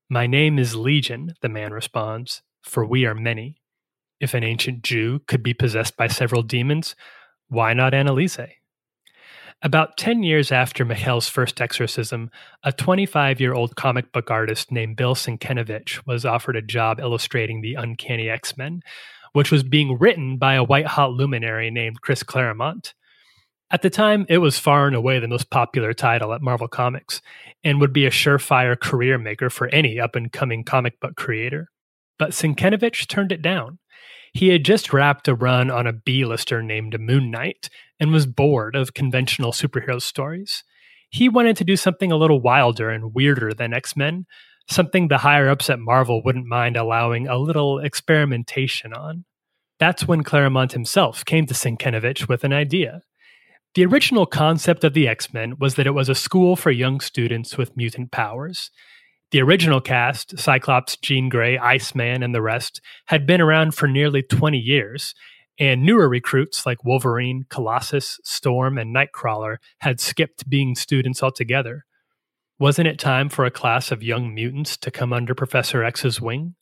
[0.09, 3.57] My name is Legion, the man responds, for we are many.
[4.21, 6.95] If an ancient Jew could be possessed by several demons,
[7.49, 8.60] why not Anneliese?
[9.63, 12.31] About 10 years after Michel's first exorcism,
[12.63, 17.61] a 25 year old comic book artist named Bill Sienkiewicz was offered a job illustrating
[17.61, 18.81] the Uncanny X Men,
[19.33, 22.95] which was being written by a white hot luminary named Chris Claremont.
[23.69, 27.21] At the time, it was far and away the most popular title at Marvel Comics
[27.63, 31.69] and would be a surefire career maker for any up and coming comic book creator.
[32.17, 33.77] But Sienkiewicz turned it down.
[34.33, 37.69] He had just wrapped a run on a B-lister named Moon Knight
[38.01, 40.63] and was bored of conventional superhero stories.
[41.09, 44.25] He wanted to do something a little wilder and weirder than X Men,
[44.67, 49.25] something the higher ups at Marvel wouldn't mind allowing a little experimentation on.
[49.79, 53.01] That's when Claremont himself came to Sienkiewicz with an idea.
[53.75, 56.99] The original concept of the X Men was that it was a school for young
[56.99, 58.71] students with mutant powers.
[59.31, 64.23] The original cast, Cyclops, Jean Grey, Iceman, and the rest, had been around for nearly
[64.23, 65.13] 20 years,
[65.61, 71.85] and newer recruits like Wolverine, Colossus, Storm, and Nightcrawler had skipped being students altogether.
[72.57, 76.55] Wasn't it time for a class of young mutants to come under Professor X's wing?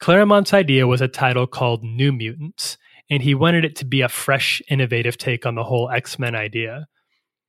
[0.00, 2.76] Claremont's idea was a title called New Mutants,
[3.08, 6.34] and he wanted it to be a fresh, innovative take on the whole X Men
[6.34, 6.88] idea.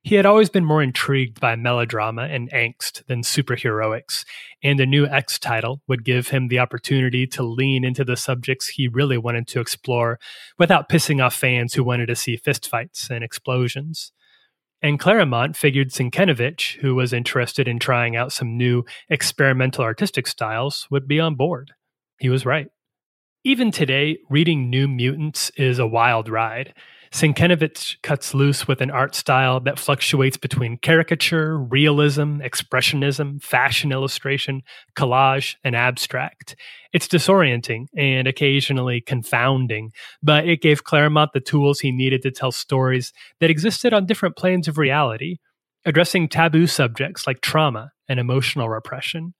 [0.04, 4.26] He had always been more intrigued by melodrama and angst than superheroics,
[4.62, 8.68] and a new X title would give him the opportunity to lean into the subjects
[8.68, 10.20] he really wanted to explore
[10.58, 14.12] without pissing off fans who wanted to see fistfights and explosions.
[14.82, 20.86] And Claremont figured Sienkiewicz, who was interested in trying out some new experimental artistic styles,
[20.90, 21.72] would be on board.
[22.18, 22.66] He was right.
[23.42, 26.74] Even today, reading New Mutants is a wild ride.
[27.14, 34.62] Sienkiewicz cuts loose with an art style that fluctuates between caricature, realism, expressionism, fashion illustration,
[34.96, 36.56] collage, and abstract.
[36.92, 39.92] It's disorienting and occasionally confounding,
[40.24, 44.36] but it gave Claremont the tools he needed to tell stories that existed on different
[44.36, 45.36] planes of reality,
[45.84, 49.34] addressing taboo subjects like trauma and emotional repression.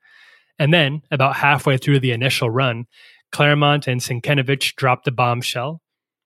[0.60, 2.84] And then, about halfway through the initial run,
[3.32, 5.80] Claremont and Sienkiewicz dropped a bombshell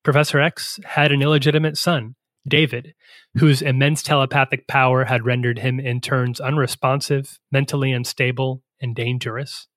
[0.08, 2.14] Professor X had an illegitimate son,
[2.48, 2.94] David,
[3.34, 9.68] whose immense telepathic power had rendered him in turns unresponsive, mentally unstable, and dangerous.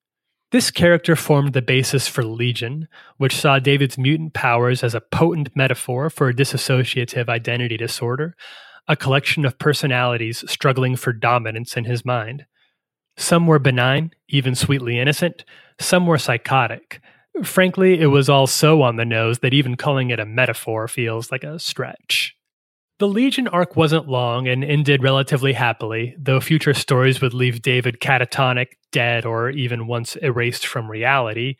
[0.54, 5.54] This character formed the basis for Legion, which saw David's mutant powers as a potent
[5.54, 8.34] metaphor for a dissociative identity disorder,
[8.88, 12.46] a collection of personalities struggling for dominance in his mind.
[13.18, 15.44] Some were benign, even sweetly innocent,
[15.78, 17.02] some were psychotic,
[17.44, 21.32] Frankly, it was all so on the nose that even calling it a metaphor feels
[21.32, 22.36] like a stretch.
[23.00, 28.00] The Legion arc wasn't long and ended relatively happily, though future stories would leave David
[28.00, 31.56] catatonic, dead, or even once erased from reality.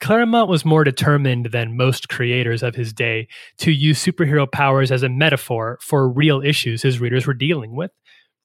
[0.00, 5.02] Claremont was more determined than most creators of his day to use superhero powers as
[5.02, 7.92] a metaphor for real issues his readers were dealing with,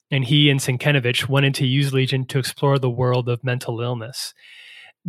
[0.09, 4.33] and he and Sienkiewicz wanted to use Legion to explore the world of mental illness.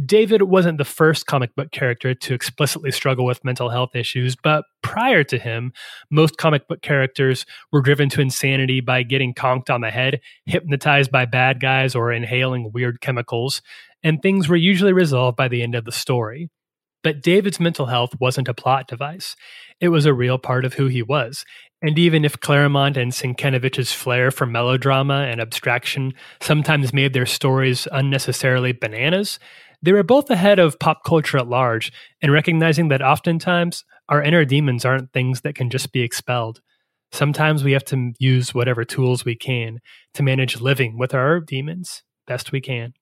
[0.06, 4.64] David wasn't the first comic book character to explicitly struggle with mental health issues, but
[4.82, 5.72] prior to him,
[6.10, 11.10] most comic book characters were driven to insanity by getting conked on the head, hypnotized
[11.10, 13.60] by bad guys, or inhaling weird chemicals,
[14.02, 16.48] and things were usually resolved by the end of the story.
[17.02, 19.36] But David's mental health wasn't a plot device.
[19.80, 21.44] It was a real part of who he was.
[21.82, 27.88] And even if Claremont and Sienkiewicz's flair for melodrama and abstraction sometimes made their stories
[27.90, 29.40] unnecessarily bananas,
[29.82, 34.44] they were both ahead of pop culture at large in recognizing that oftentimes our inner
[34.44, 36.60] demons aren't things that can just be expelled.
[37.10, 39.80] Sometimes we have to use whatever tools we can
[40.14, 42.94] to manage living with our demons best we can.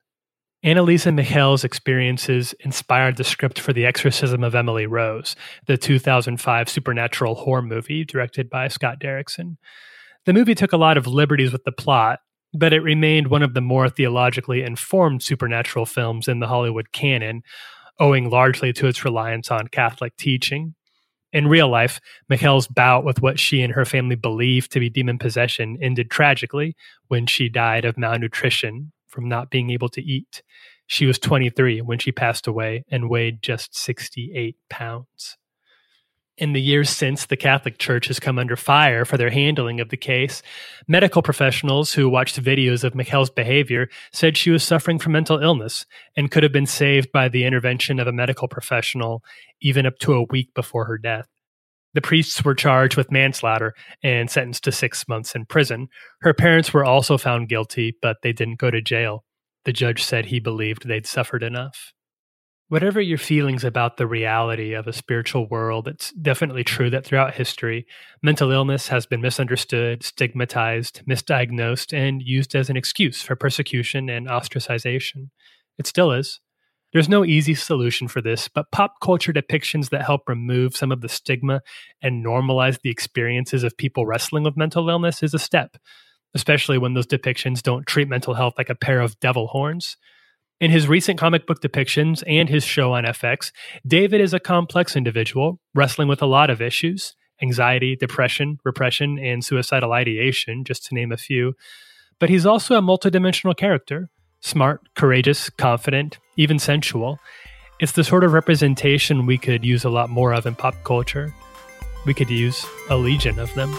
[0.65, 5.35] Anneliese Michel's experiences inspired the script for The Exorcism of Emily Rose,
[5.67, 9.57] the 2005 supernatural horror movie directed by Scott Derrickson.
[10.27, 12.19] The movie took a lot of liberties with the plot,
[12.53, 17.43] but it remained one of the more theologically informed supernatural films in the Hollywood canon,
[17.99, 20.75] owing largely to its reliance on Catholic teaching.
[21.33, 25.19] In real life, Michel's bout with what she and her family believed to be demon
[25.19, 26.75] possession ended tragically
[27.07, 30.43] when she died of malnutrition from not being able to eat.
[30.89, 35.37] She was 23 when she passed away and weighed just 68 pounds.
[36.41, 39.91] In the years since, the Catholic Church has come under fire for their handling of
[39.91, 40.41] the case.
[40.89, 45.85] Medical professionals who watched videos of Michel's behavior said she was suffering from mental illness
[46.17, 49.23] and could have been saved by the intervention of a medical professional
[49.61, 51.29] even up to a week before her death.
[51.93, 55.89] The priests were charged with manslaughter and sentenced to six months in prison.
[56.23, 59.25] Her parents were also found guilty, but they didn't go to jail.
[59.67, 61.93] The judge said he believed they'd suffered enough.
[62.71, 67.35] Whatever your feelings about the reality of a spiritual world, it's definitely true that throughout
[67.35, 67.85] history,
[68.23, 74.29] mental illness has been misunderstood, stigmatized, misdiagnosed, and used as an excuse for persecution and
[74.29, 75.31] ostracization.
[75.81, 76.39] It still is.
[76.93, 81.01] There's no easy solution for this, but pop culture depictions that help remove some of
[81.01, 81.63] the stigma
[82.01, 85.77] and normalize the experiences of people wrestling with mental illness is a step,
[86.37, 89.97] especially when those depictions don't treat mental health like a pair of devil horns.
[90.61, 93.51] In his recent comic book depictions and his show on FX,
[93.87, 99.43] David is a complex individual wrestling with a lot of issues anxiety, depression, repression, and
[99.43, 101.55] suicidal ideation, just to name a few.
[102.19, 104.11] But he's also a multidimensional character
[104.43, 107.19] smart, courageous, confident, even sensual.
[107.81, 111.35] It's the sort of representation we could use a lot more of in pop culture.
[112.05, 113.75] We could use a legion of them.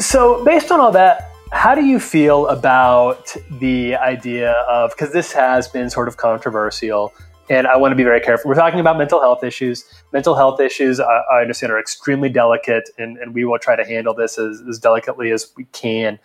[0.00, 5.32] So, based on all that, how do you feel about the idea of because this
[5.32, 7.14] has been sort of controversial
[7.48, 8.48] and I want to be very careful.
[8.48, 9.84] We're talking about mental health issues.
[10.12, 13.84] Mental health issues, I, I understand, are extremely delicate, and, and we will try to
[13.84, 16.18] handle this as, as delicately as we can.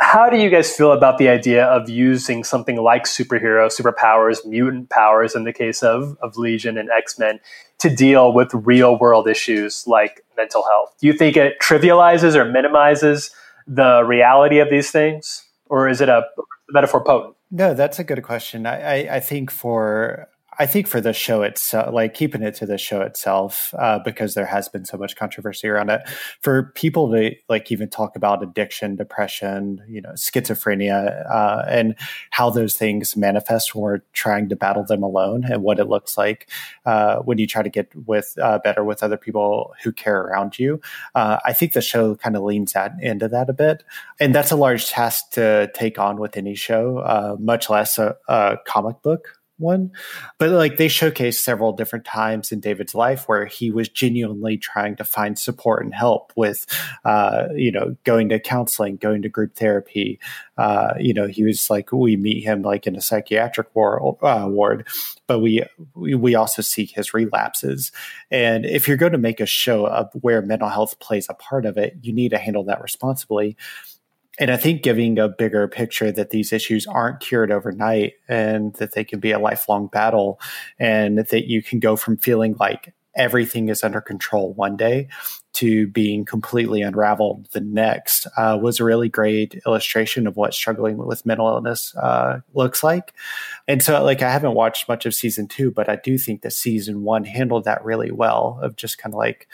[0.00, 4.88] How do you guys feel about the idea of using something like superhero, superpowers, mutant
[4.88, 7.38] powers in the case of, of Legion and X Men
[7.80, 10.94] to deal with real world issues like mental health?
[11.00, 13.30] Do you think it trivializes or minimizes
[13.66, 15.44] the reality of these things?
[15.66, 16.22] Or is it a
[16.70, 17.36] metaphor potent?
[17.50, 18.64] No, that's a good question.
[18.64, 20.28] I, I, I think for
[20.60, 24.34] I think for the show itself, like keeping it to the show itself, uh, because
[24.34, 26.06] there has been so much controversy around it,
[26.42, 31.94] for people to like even talk about addiction, depression, you know, schizophrenia, uh, and
[32.28, 36.18] how those things manifest when we're trying to battle them alone, and what it looks
[36.18, 36.50] like
[36.84, 40.58] uh, when you try to get with uh, better with other people who care around
[40.58, 40.78] you.
[41.14, 43.82] Uh, I think the show kind of leans that into that a bit,
[44.20, 48.14] and that's a large task to take on with any show, uh, much less a,
[48.28, 49.92] a comic book one.
[50.38, 54.96] But like they showcased several different times in David's life where he was genuinely trying
[54.96, 56.66] to find support and help with,
[57.04, 60.18] uh, you know, going to counseling, going to group therapy.
[60.56, 64.86] Uh, you know, he was like, we meet him like in a psychiatric uh, ward,
[65.26, 65.62] but we,
[65.94, 67.92] we, we also see his relapses.
[68.30, 71.66] And if you're going to make a show of where mental health plays a part
[71.66, 73.56] of it, you need to handle that responsibly
[74.38, 78.94] and I think giving a bigger picture that these issues aren't cured overnight and that
[78.94, 80.40] they can be a lifelong battle
[80.78, 85.08] and that you can go from feeling like everything is under control one day
[85.52, 90.96] to being completely unraveled the next uh, was a really great illustration of what struggling
[90.96, 93.12] with mental illness uh, looks like.
[93.66, 96.52] And so, like, I haven't watched much of season two, but I do think that
[96.52, 99.48] season one handled that really well of just kind of like,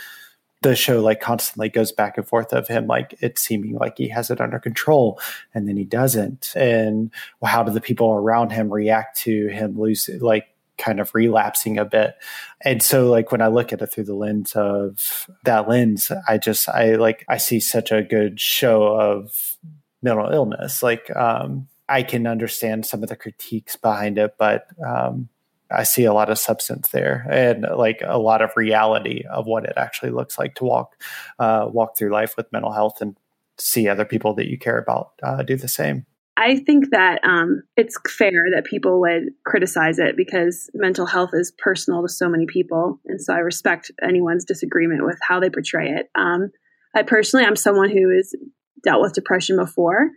[0.63, 4.09] the show like constantly goes back and forth of him like it seeming like he
[4.09, 5.21] has it under control
[5.55, 7.11] and then he doesn't and
[7.45, 10.49] how do the people around him react to him losing like
[10.79, 12.17] kind of relapsing a bit
[12.63, 16.37] and so like when i look at it through the lens of that lens i
[16.37, 19.57] just i like i see such a good show of
[20.07, 20.83] mental illness.
[20.83, 25.29] Like, um, I can understand some of the critiques behind it, but um,
[25.71, 29.65] I see a lot of substance there and like a lot of reality of what
[29.65, 30.95] it actually looks like to walk
[31.39, 33.17] uh, walk through life with mental health and
[33.59, 36.07] see other people that you care about uh, do the same.
[36.37, 41.51] I think that um, it's fair that people would criticize it because mental health is
[41.57, 45.89] personal to so many people, and so I respect anyone's disagreement with how they portray
[45.89, 46.11] it.
[46.15, 46.51] Um,
[46.95, 48.35] I personally, I'm someone who has
[48.85, 50.11] dealt with depression before,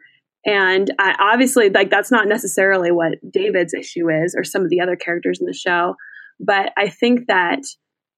[0.45, 4.81] and I, obviously, like that's not necessarily what David's issue is, or some of the
[4.81, 5.95] other characters in the show.
[6.39, 7.59] But I think that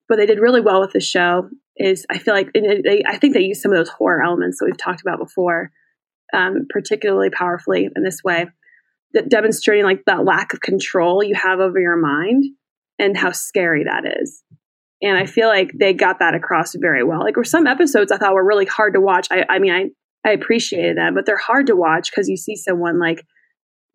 [0.07, 3.33] what they did really well with the show is, I feel like they, I think
[3.33, 5.71] they used some of those horror elements that we've talked about before,
[6.33, 8.45] um, particularly powerfully in this way,
[9.13, 12.43] that demonstrating like that lack of control you have over your mind
[12.99, 14.43] and how scary that is.
[15.01, 17.21] And I feel like they got that across very well.
[17.21, 19.27] Like, were some episodes I thought were really hard to watch.
[19.31, 19.85] I, I mean, I
[20.25, 23.25] I appreciated them, but they're hard to watch because you see someone like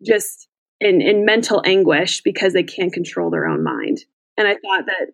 [0.05, 0.47] just
[0.79, 3.99] in, in mental anguish because they can't control their own mind.
[4.37, 5.07] And I thought that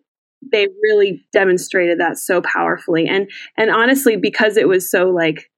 [0.52, 3.06] they really demonstrated that so powerfully.
[3.08, 5.50] And and honestly, because it was so like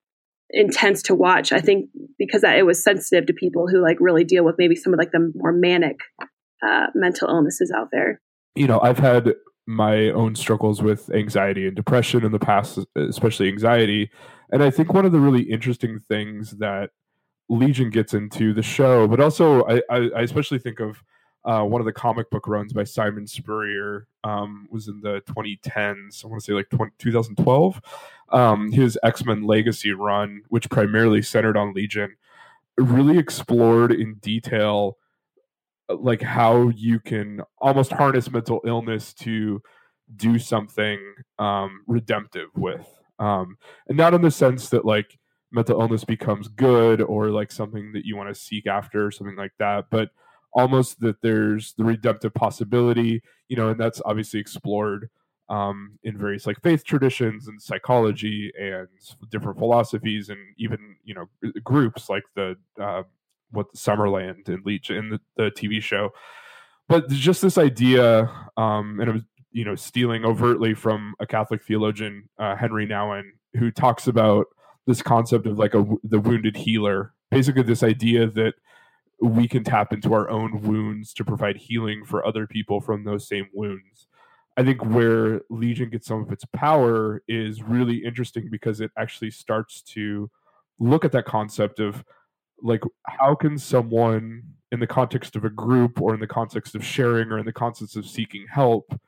[0.50, 4.44] intense to watch, I think because it was sensitive to people who like really deal
[4.44, 5.96] with maybe some of like the more manic
[6.62, 8.20] uh, mental illnesses out there.
[8.54, 9.34] You know, I've had
[9.67, 14.11] my own struggles with anxiety and depression in the past, especially anxiety.
[14.51, 16.91] And I think one of the really interesting things that
[17.49, 21.03] Legion gets into the show, but also I, I, I especially think of
[21.45, 26.25] uh, one of the comic book runs by Simon Spurrier um, was in the 2010s.
[26.25, 27.81] I want to say like 20, 2012.
[28.31, 32.17] Um, his X Men Legacy run, which primarily centered on Legion,
[32.77, 34.99] really explored in detail
[35.89, 39.62] like how you can almost harness mental illness to
[40.16, 40.99] do something
[41.39, 42.87] um, redemptive with
[43.18, 43.57] um,
[43.89, 45.18] and not in the sense that like
[45.53, 49.37] mental illness becomes good or like something that you want to seek after or something
[49.37, 50.11] like that but
[50.53, 55.09] almost that there's the redemptive possibility you know and that's obviously explored
[55.49, 58.89] um, in various like faith traditions and psychology and
[59.30, 61.26] different philosophies and even you know
[61.62, 63.03] groups like the uh,
[63.51, 66.11] what Summerland and Leech in the, the TV show.
[66.88, 69.22] But just this idea, um, and it was
[69.53, 74.47] you know stealing overtly from a Catholic theologian, uh, Henri Nouwen, who talks about
[74.86, 77.12] this concept of like a the wounded healer.
[77.30, 78.55] Basically, this idea that
[79.20, 83.26] we can tap into our own wounds to provide healing for other people from those
[83.26, 84.07] same wounds.
[84.57, 89.30] I think where Legion gets some of its power is really interesting because it actually
[89.30, 90.30] starts to
[90.78, 92.05] look at that concept of
[92.62, 94.42] like how can someone
[94.72, 97.52] in the context of a group or in the context of sharing or in the
[97.52, 98.98] context of seeking help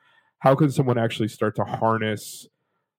[0.40, 2.46] how can someone actually start to harness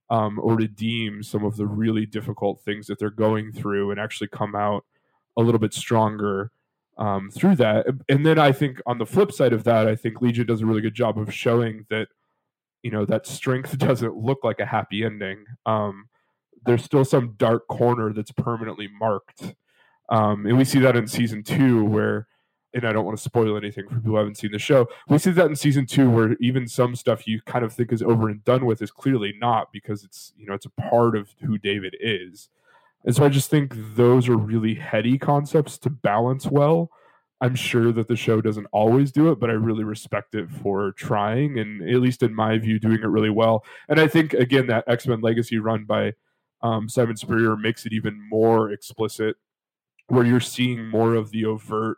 [0.10, 4.28] um, or redeem some of the really difficult things that they're going through and actually
[4.28, 4.84] come out
[5.38, 6.52] a little bit stronger
[6.98, 7.86] um, through that?
[8.10, 10.66] And then i think on the flip side of that i think legion does a
[10.66, 12.10] really good job of showing that
[12.84, 15.46] you know that strength doesn't look like a happy ending.
[15.66, 16.10] Um,
[16.66, 19.56] there's still some dark corner that's permanently marked
[20.10, 22.28] um, and we see that in season two, where,
[22.74, 24.88] and I don't want to spoil anything for people who haven't seen the show.
[25.08, 28.02] We see that in season two, where even some stuff you kind of think is
[28.02, 31.30] over and done with is clearly not because it's you know it's a part of
[31.42, 32.50] who David is.
[33.06, 36.92] And so I just think those are really heady concepts to balance well.
[37.42, 40.92] I'm sure that the show doesn't always do it, but I really respect it for
[40.92, 43.64] trying and, at least in my view, doing it really well.
[43.88, 46.14] And I think, again, that X Men Legacy run by
[46.62, 49.38] um, Simon Spurrier makes it even more explicit
[50.10, 51.98] where you're seeing more of the overt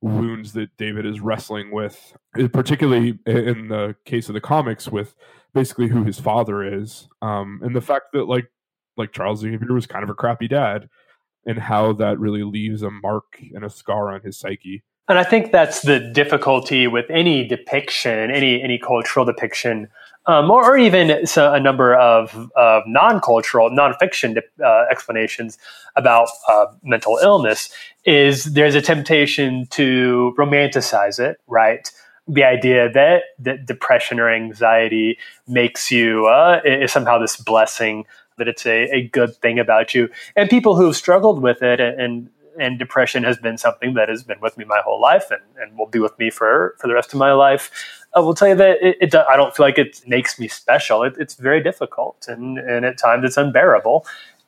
[0.00, 5.14] wounds that David is wrestling with, eh, particularly in the case of the comics with
[5.52, 8.50] basically who his father is, um, and the fact that like
[8.96, 10.88] like Charles Xavier was kind of a crappy dad,
[11.46, 14.82] and how that really leaves a mark and a scar on his psyche.
[15.08, 19.88] And I think that's the difficulty with any depiction, any any cultural depiction
[20.26, 25.58] um, or, or, even a number of, of non-cultural, non-fiction uh, explanations
[25.96, 27.72] about uh, mental illness,
[28.04, 31.90] is there's a temptation to romanticize it, right?
[32.28, 35.18] The idea that, that depression or anxiety
[35.48, 38.04] makes you uh, is somehow this blessing,
[38.36, 42.00] that it's a, a good thing about you, and people who've struggled with it and,
[42.00, 45.42] and and depression has been something that has been with me my whole life and,
[45.60, 47.70] and will be with me for, for the rest of my life.
[48.14, 51.02] I will tell you that it, it I don't feel like it makes me special.
[51.02, 54.06] It, it's very difficult and, and at times it's unbearable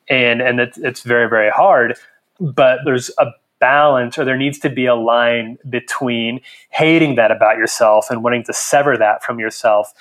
[0.09, 1.97] and, and it's, it's very, very hard.
[2.41, 3.27] But there's a
[3.61, 6.41] balance or there needs to be a line between
[6.71, 9.93] hating that about yourself and wanting to sever that from yourself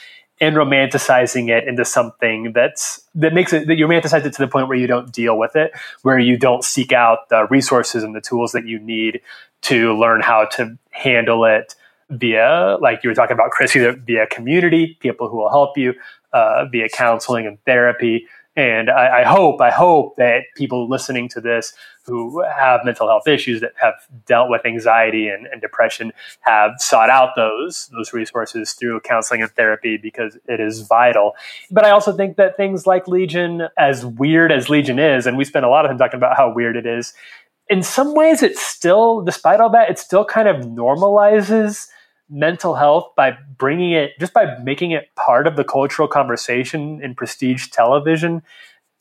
[0.41, 4.47] and romanticizing it into something that's that makes it that you romanticize it to the
[4.47, 5.71] point where you don't deal with it,
[6.01, 9.21] where you don't seek out the resources and the tools that you need
[9.61, 11.75] to learn how to handle it
[12.09, 15.93] via, like you were talking about, Chris, either via community, people who will help you,
[16.33, 18.27] uh, via counseling and therapy.
[18.55, 21.73] And I, I, hope, I hope that people listening to this
[22.05, 23.93] who have mental health issues that have
[24.25, 29.51] dealt with anxiety and, and depression have sought out those those resources through counseling and
[29.51, 31.33] therapy because it is vital.
[31.69, 35.45] But I also think that things like Legion, as weird as Legion is, and we
[35.45, 37.13] spend a lot of time talking about how weird it is,
[37.69, 41.87] in some ways it still, despite all that, it still kind of normalizes
[42.31, 47.13] mental health by bringing it just by making it part of the cultural conversation in
[47.13, 48.41] prestige television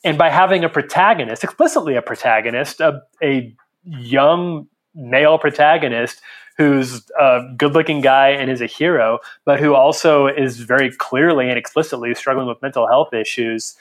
[0.03, 3.55] and by having a protagonist explicitly a protagonist a, a
[3.85, 6.21] young male protagonist
[6.57, 11.47] who's a good looking guy and is a hero but who also is very clearly
[11.47, 13.75] and explicitly struggling with mental health issues.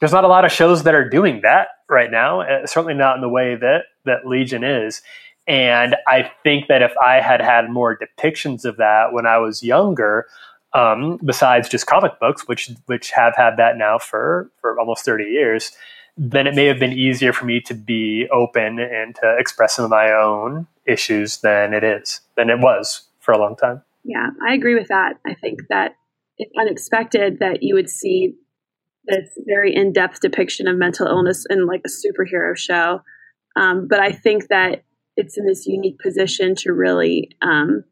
[0.00, 3.16] There's not a lot of shows that are doing that right now uh, certainly not
[3.16, 5.02] in the way that that legion is
[5.48, 9.62] and I think that if I had had more depictions of that when I was
[9.62, 10.26] younger,
[10.74, 15.24] um, besides just comic books, which which have had that now for for almost thirty
[15.24, 15.72] years,
[16.18, 19.86] then it may have been easier for me to be open and to express some
[19.86, 23.82] of my own issues than it is than it was for a long time.
[24.04, 25.14] Yeah, I agree with that.
[25.26, 25.96] I think that
[26.36, 28.34] it's unexpected that you would see
[29.06, 33.00] this very in depth depiction of mental illness in like a superhero show.
[33.56, 34.84] Um, but I think that
[35.18, 37.84] it's in this unique position to really um,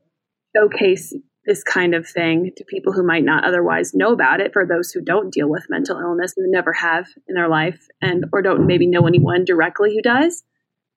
[0.56, 1.12] showcase
[1.44, 4.92] this kind of thing to people who might not otherwise know about it for those
[4.92, 8.66] who don't deal with mental illness and never have in their life and or don't
[8.66, 10.44] maybe know anyone directly who does.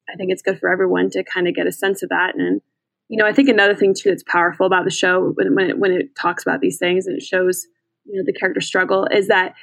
[0.07, 2.61] I think it's good for everyone to kind of get a sense of that and
[3.09, 5.79] you know i think another thing too that's powerful about the show when, when, it,
[5.79, 7.67] when it talks about these things and it shows
[8.05, 9.53] you know the character struggle is that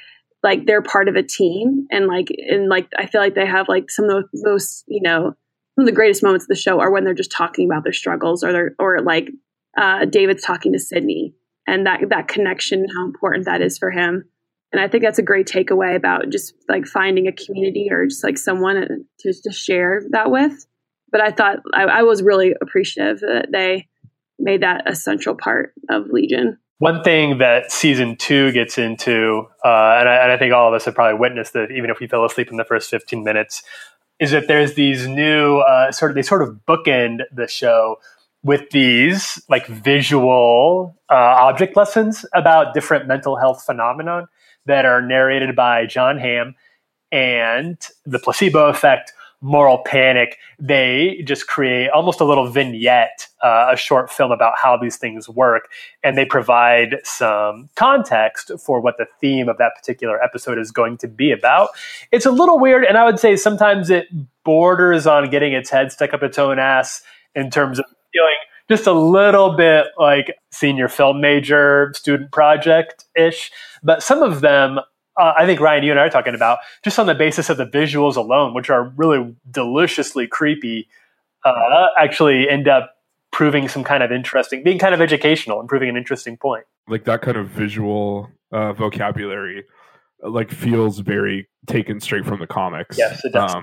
[0.43, 3.67] like they're part of a team and like and like i feel like they have
[3.67, 5.33] like some of the most you know
[5.77, 7.93] some of the greatest moments of the show are when they're just talking about their
[7.93, 9.29] struggles or they're or like
[9.77, 11.35] uh, David's talking to Sydney
[11.67, 14.25] and that that connection how important that is for him.
[14.73, 18.23] And I think that's a great takeaway about just like finding a community or just
[18.23, 20.65] like someone to, to share that with.
[21.11, 23.87] But I thought I, I was really appreciative that they
[24.39, 26.57] made that a central part of Legion.
[26.79, 30.75] One thing that season two gets into, uh, and, I, and, I, think all of
[30.75, 33.63] us have probably witnessed that even if we fell asleep in the first 15 minutes,
[34.19, 37.99] is that there's these new uh, sort of they sort of bookend the show
[38.43, 44.27] with these like visual uh, object lessons about different mental health phenomenon
[44.65, 46.55] that are narrated by Jon Hamm
[47.11, 53.77] and the placebo effect moral panic, they just create almost a little vignette, uh, a
[53.77, 55.69] short film about how these things work.
[56.03, 60.97] And they provide some context for what the theme of that particular episode is going
[60.97, 61.69] to be about.
[62.11, 64.07] It's a little weird, and I would say sometimes it
[64.43, 67.01] borders on getting its head stuck up its own ass
[67.35, 68.35] in terms of feeling
[68.69, 73.51] just a little bit like senior film major student project ish.
[73.83, 74.79] But some of them
[75.17, 77.57] uh, I think Ryan, you and I are talking about just on the basis of
[77.57, 80.87] the visuals alone, which are really deliciously creepy,
[81.43, 82.95] uh, actually end up
[83.31, 86.65] proving some kind of interesting, being kind of educational and proving an interesting point.
[86.87, 89.65] Like that kind of visual uh, vocabulary,
[90.23, 92.97] uh, like feels very taken straight from the comics.
[92.97, 93.55] Yes, it does.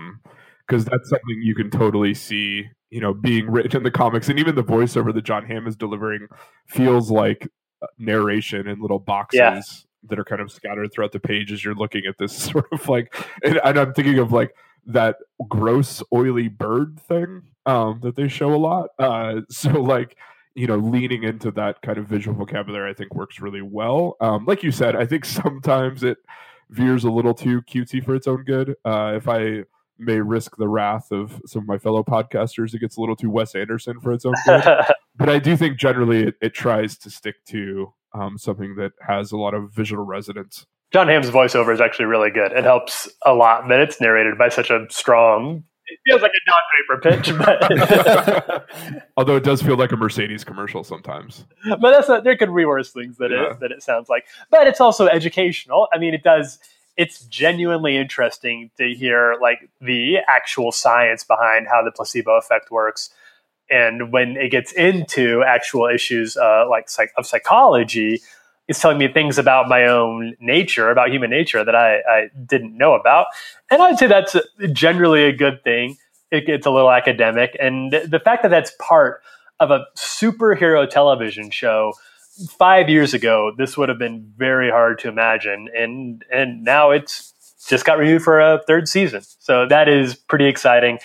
[0.67, 4.29] Because um, that's something you can totally see, you know, being written in the comics,
[4.29, 6.27] and even the voiceover that Jon Hamm is delivering
[6.67, 7.49] feels like
[7.81, 9.39] uh, narration in little boxes.
[9.39, 9.61] Yeah
[10.09, 12.89] that are kind of scattered throughout the page as you're looking at this sort of
[12.89, 14.55] like and, and i'm thinking of like
[14.87, 15.17] that
[15.49, 18.91] gross oily bird thing um, that they show a lot.
[18.99, 20.17] Uh, so like
[20.55, 24.17] you know leaning into that kind of visual vocabulary i think works really well.
[24.21, 26.19] Um, like you said i think sometimes it
[26.71, 28.77] veers a little too cutesy for its own good.
[28.85, 29.65] Uh, if i
[29.97, 33.31] may risk the wrath of some of my fellow podcasters it gets a little too
[33.31, 34.65] wes anderson for its own good.
[35.17, 39.33] But i do think generally it, it tries to stick to um, something that has
[39.33, 40.67] a lot of visual resonance.
[40.93, 42.53] Jon Hamm's voiceover is actually really good.
[42.53, 45.65] It helps a lot that it's narrated by such a strong.
[45.87, 47.35] It feels like a Don Draper
[47.67, 51.45] pitch, but although it does feel like a Mercedes commercial sometimes.
[51.69, 53.51] But that's not, there could be worse things that yeah.
[53.51, 54.25] it that it sounds like.
[54.51, 55.89] But it's also educational.
[55.93, 56.59] I mean, it does.
[56.97, 63.11] It's genuinely interesting to hear like the actual science behind how the placebo effect works
[63.71, 68.21] and when it gets into actual issues uh, like psych- of psychology,
[68.69, 72.77] it's telling me things about my own nature, about human nature that I, I didn't
[72.77, 73.27] know about.
[73.71, 74.37] And I'd say that's
[74.73, 75.97] generally a good thing.
[76.31, 77.57] It, it's a little academic.
[77.61, 79.23] And the fact that that's part
[79.61, 81.93] of a superhero television show
[82.59, 87.33] five years ago, this would have been very hard to imagine, and and now it's
[87.69, 89.23] just got renewed for a third season.
[89.39, 90.99] So that is pretty exciting,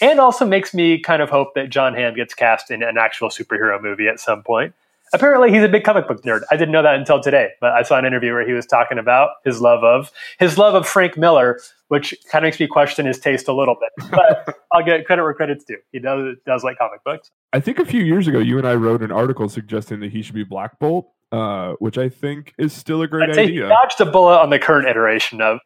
[0.00, 3.28] and also makes me kind of hope that Jon Hamm gets cast in an actual
[3.28, 4.74] superhero movie at some point.
[5.12, 6.40] Apparently, he's a big comic book nerd.
[6.50, 8.98] I didn't know that until today, but I saw an interview where he was talking
[8.98, 13.06] about his love of his love of Frank Miller, which kind of makes me question
[13.06, 14.10] his taste a little bit.
[14.10, 15.78] But I'll get credit where credit's due.
[15.92, 17.30] He does does like comic books.
[17.52, 20.22] I think a few years ago, you and I wrote an article suggesting that he
[20.22, 23.52] should be Black Bolt, uh, which I think is still a great I'd say he
[23.52, 23.68] idea.
[23.68, 25.60] dodged a bullet on the current iteration of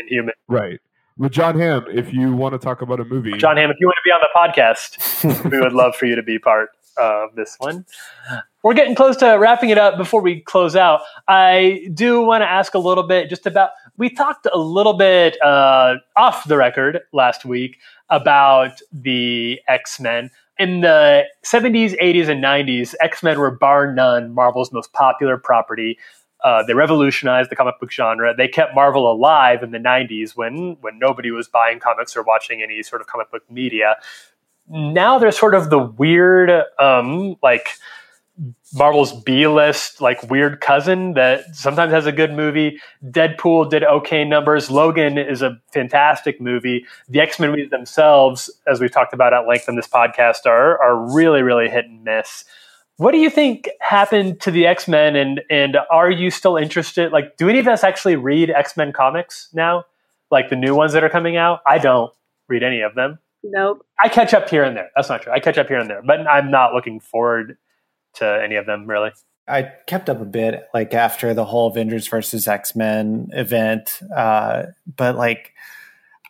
[0.00, 0.34] Inhuman.
[0.48, 0.80] Right.
[1.16, 3.86] With Jon Hamm, if you want to talk about a movie, Jon Hamm, if you
[3.86, 7.34] want to be on the podcast, we would love for you to be part of
[7.36, 7.84] this one.
[8.64, 9.96] We're getting close to wrapping it up.
[9.96, 13.70] Before we close out, I do want to ask a little bit just about.
[13.96, 17.78] We talked a little bit uh, off the record last week
[18.10, 20.30] about the X Men.
[20.58, 25.98] In the 70s, 80s, and 90s, X Men were bar none Marvel's most popular property.
[26.44, 28.34] Uh, they revolutionized the comic book genre.
[28.36, 32.62] They kept Marvel alive in the 90s when when nobody was buying comics or watching
[32.62, 33.96] any sort of comic book media.
[34.68, 37.70] Now they're sort of the weird, um, like
[38.74, 42.80] Marvel's B list, like weird cousin that sometimes has a good movie.
[43.04, 44.70] Deadpool did okay numbers.
[44.70, 46.84] Logan is a fantastic movie.
[47.08, 50.82] The X Men movies themselves, as we've talked about at length in this podcast, are
[50.82, 52.44] are really really hit and miss.
[52.96, 57.12] What do you think happened to the X Men, and and are you still interested?
[57.12, 59.84] Like, do any of us actually read X Men comics now?
[60.30, 61.60] Like the new ones that are coming out?
[61.66, 62.12] I don't
[62.48, 63.18] read any of them.
[63.42, 63.84] Nope.
[64.02, 64.90] I catch up here and there.
[64.96, 65.32] That's not true.
[65.32, 67.58] I catch up here and there, but I'm not looking forward
[68.14, 69.10] to any of them really.
[69.46, 74.64] I kept up a bit like after the whole Avengers versus X Men event, uh,
[74.96, 75.52] but like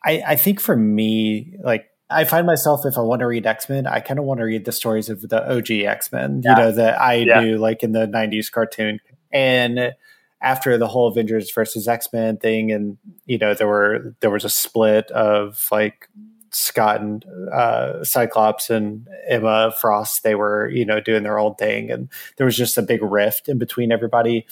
[0.05, 3.69] I, I think for me, like I find myself if I want to read X
[3.69, 6.51] Men, I kind of want to read the stories of the OG X Men, Yeah.
[6.51, 7.41] you know, that I Yeah.
[7.41, 9.01] knew like in the '90s cartoon.
[9.33, 9.95] And
[10.43, 14.45] after the whole Avengers versus X Men thing, and you know, there were there was
[14.45, 16.09] a split of like
[16.51, 20.23] Scott and uh, Cyclops and Emma Frost.
[20.23, 23.49] They were you know doing their own thing, and there was just a big rift
[23.49, 24.47] in between everybody.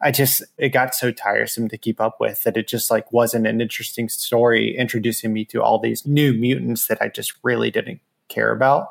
[0.00, 3.46] I just it got so tiresome to keep up with that it just like wasn't
[3.46, 8.00] an interesting story introducing me to all these new mutants that I just really didn't
[8.28, 8.88] care about.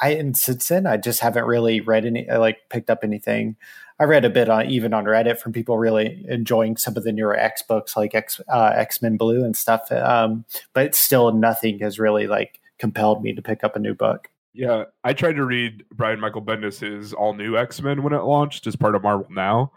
[0.00, 3.56] I and since then I just haven't really read any uh, like picked up anything.
[3.98, 7.12] I read a bit on even on Reddit from people really enjoying some of the
[7.12, 9.90] newer X books like X uh, X Men Blue and stuff.
[9.92, 14.28] Um, but still nothing has really like compelled me to pick up a new book.
[14.52, 18.66] Yeah, I tried to read Brian Michael Bendis's all new X Men when it launched
[18.66, 19.72] as part of Marvel Now,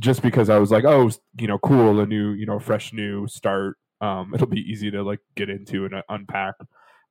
[0.00, 3.28] just because I was like, oh, you know, cool, a new, you know, fresh new
[3.28, 3.76] start.
[4.00, 6.54] Um, it'll be easy to like get into and uh, unpack.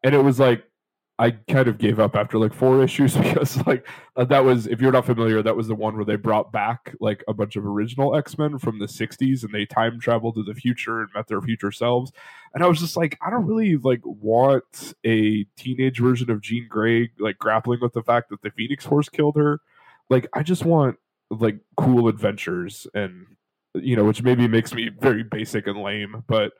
[0.03, 0.63] And it was like
[1.19, 3.85] I kind of gave up after like four issues because like
[4.15, 6.95] uh, that was if you're not familiar, that was the one where they brought back
[6.99, 10.43] like a bunch of original X Men from the '60s and they time traveled to
[10.43, 12.11] the future and met their future selves.
[12.53, 16.67] And I was just like, I don't really like want a teenage version of Jean
[16.67, 19.59] Grey like grappling with the fact that the Phoenix Force killed her.
[20.09, 20.97] Like, I just want
[21.29, 23.25] like cool adventures and
[23.75, 26.53] you know, which maybe makes me very basic and lame, but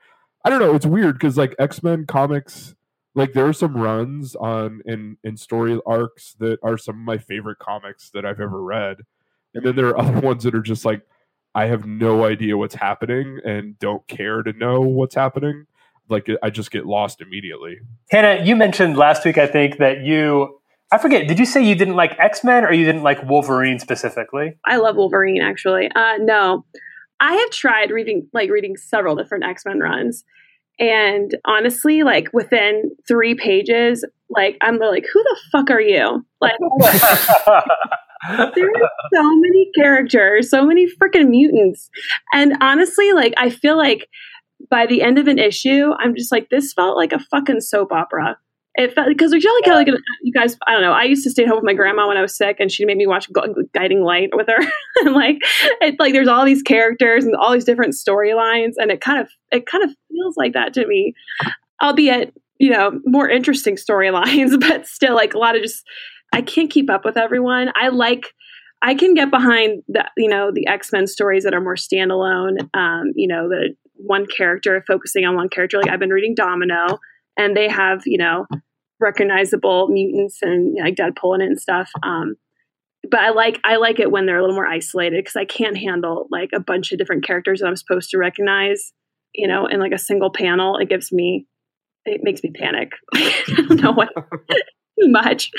[0.44, 0.74] I don't know.
[0.74, 2.74] It's weird because like X Men comics,
[3.14, 7.18] like there are some runs on in in story arcs that are some of my
[7.18, 8.98] favorite comics that I've ever read,
[9.54, 11.02] and then there are other ones that are just like
[11.54, 15.66] I have no idea what's happening and don't care to know what's happening.
[16.08, 17.78] Like I just get lost immediately.
[18.10, 20.59] Hannah, you mentioned last week, I think, that you,
[20.92, 23.78] I forget, did you say you didn't like X Men or you didn't like Wolverine
[23.78, 24.56] specifically?
[24.66, 25.88] I love Wolverine actually.
[25.94, 26.64] Uh, no,
[27.20, 30.24] I have tried reading like reading several different X Men runs,
[30.80, 36.24] and honestly, like within three pages, like I'm like, who the fuck are you?
[36.40, 36.56] Like
[38.54, 41.88] there are so many characters, so many freaking mutants,
[42.32, 44.08] and honestly, like I feel like
[44.68, 47.92] by the end of an issue, I'm just like, this felt like a fucking soap
[47.92, 48.38] opera.
[48.76, 50.56] It felt because you're like, like you guys.
[50.66, 50.92] I don't know.
[50.92, 52.96] I used to stay home with my grandma when I was sick, and she made
[52.96, 53.28] me watch
[53.74, 54.58] Guiding Light with her.
[55.04, 55.38] and like,
[55.80, 59.28] it's like there's all these characters and all these different storylines, and it kind of
[59.50, 61.14] it kind of feels like that to me,
[61.82, 65.84] albeit you know more interesting storylines, but still like a lot of just
[66.32, 67.72] I can't keep up with everyone.
[67.74, 68.32] I like
[68.82, 72.68] I can get behind the you know the X Men stories that are more standalone.
[72.72, 75.78] Um, you know the one character focusing on one character.
[75.78, 76.98] Like I've been reading Domino,
[77.40, 78.46] and they have you know
[79.00, 81.90] recognizable mutants and like Deadpool in it and stuff.
[82.02, 82.36] Um,
[83.10, 85.76] but I like I like it when they're a little more isolated because I can't
[85.76, 88.92] handle like a bunch of different characters that I'm supposed to recognize.
[89.34, 91.46] You know, in like a single panel, it gives me
[92.04, 92.92] it makes me panic.
[93.14, 94.10] I don't know what.
[95.02, 95.50] much.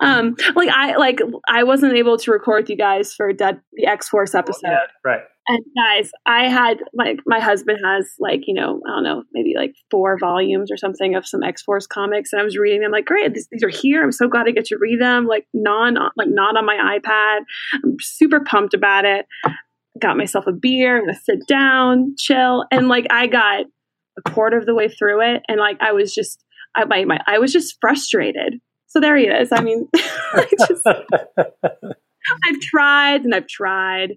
[0.00, 3.86] Um, like I like I wasn't able to record with you guys for Dead the
[3.86, 4.60] X Force episode.
[4.64, 5.20] Yeah, right.
[5.50, 9.54] And guys, I had like my husband has like you know I don't know maybe
[9.56, 12.92] like four volumes or something of some X Force comics, and I was reading them
[12.92, 14.04] like great these, these are here.
[14.04, 17.40] I'm so glad I get to read them like non like not on my iPad.
[17.82, 19.26] I'm super pumped about it.
[20.00, 20.98] Got myself a beer.
[20.98, 23.66] I'm gonna sit down, chill, and like I got
[24.16, 26.44] a quarter of the way through it, and like I was just
[26.76, 28.60] I my, my I was just frustrated.
[28.86, 29.48] So there he is.
[29.50, 30.86] I mean, I just
[32.44, 34.12] I've tried and I've tried.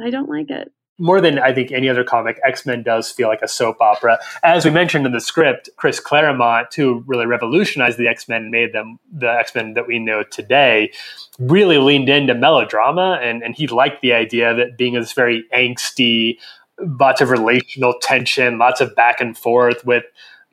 [0.00, 0.72] I don't like it.
[1.00, 4.18] More than I think any other comic, X Men does feel like a soap opera.
[4.42, 8.50] As we mentioned in the script, Chris Claremont, who really revolutionized the X Men and
[8.50, 10.92] made them the X Men that we know today,
[11.38, 13.20] really leaned into melodrama.
[13.22, 16.38] And, and he liked the idea it being this very angsty,
[16.80, 20.04] lots of relational tension, lots of back and forth with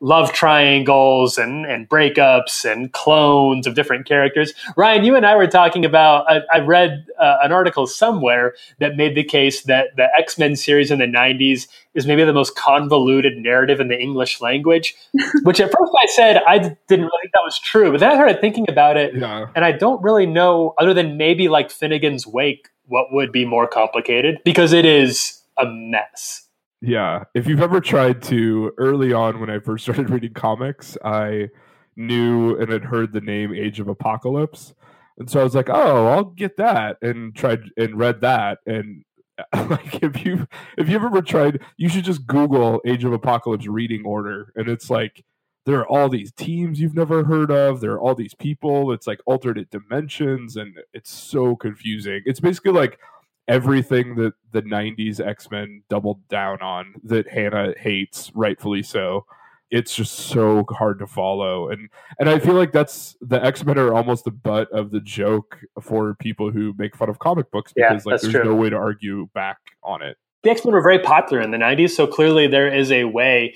[0.02, 4.54] love triangles and, and breakups and clones of different characters.
[4.76, 8.98] Ryan, you and I were talking about, I, I read uh, an article somewhere that
[8.98, 12.56] made the case that the X Men series in the 90s is maybe the most
[12.56, 14.96] convoluted narrative in the English language,
[15.44, 17.92] which at first I said I didn't really think that was true.
[17.92, 19.48] But then I started thinking about it, yeah.
[19.56, 23.68] and I don't really know, other than maybe like Finnegans Wake, what would be more
[23.68, 26.45] complicated because it is a mess.
[26.86, 27.24] Yeah.
[27.34, 31.50] If you've ever tried to, early on when I first started reading comics, I
[31.96, 34.74] knew and had heard the name Age of Apocalypse.
[35.18, 38.60] And so I was like, oh, I'll get that and tried and read that.
[38.66, 39.04] And
[39.54, 44.06] like if you if you've ever tried, you should just Google Age of Apocalypse reading
[44.06, 44.52] order.
[44.56, 45.24] And it's like
[45.66, 47.82] there are all these teams you've never heard of.
[47.82, 48.92] There are all these people.
[48.92, 52.22] It's like alternate dimensions, and it's so confusing.
[52.26, 53.00] It's basically like
[53.48, 59.26] everything that the 90s X-Men doubled down on that Hannah hates rightfully so
[59.72, 61.90] it's just so hard to follow and
[62.20, 66.16] and I feel like that's the X-Men are almost the butt of the joke for
[66.16, 68.44] people who make fun of comic books because yeah, like there's true.
[68.44, 70.18] no way to argue back on it.
[70.44, 73.54] The X-Men were very popular in the 90s so clearly there is a way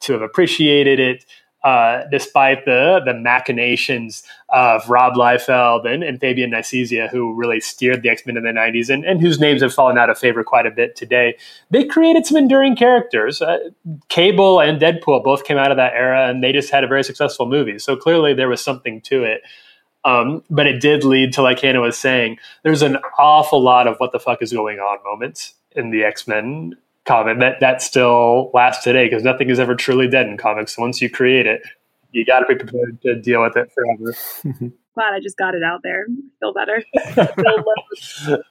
[0.00, 1.24] to have appreciated it
[1.64, 8.02] uh, despite the the machinations of Rob Liefeld and, and Fabian Nicieza, who really steered
[8.02, 10.42] the X Men in the '90s, and, and whose names have fallen out of favor
[10.42, 11.36] quite a bit today.
[11.70, 13.40] They created some enduring characters.
[13.40, 13.58] Uh,
[14.08, 17.04] Cable and Deadpool both came out of that era, and they just had a very
[17.04, 17.78] successful movie.
[17.78, 19.42] So clearly, there was something to it.
[20.04, 23.98] Um, but it did lead to, like Hannah was saying, there's an awful lot of
[23.98, 28.50] what the fuck is going on moments in the X Men comic that that still
[28.54, 30.78] lasts today because nothing is ever truly dead in comics.
[30.78, 31.62] Once you create it,
[32.12, 34.14] you got to be prepared to deal with it forever.
[34.94, 36.06] Glad I just got it out there.
[36.40, 36.84] Feel better.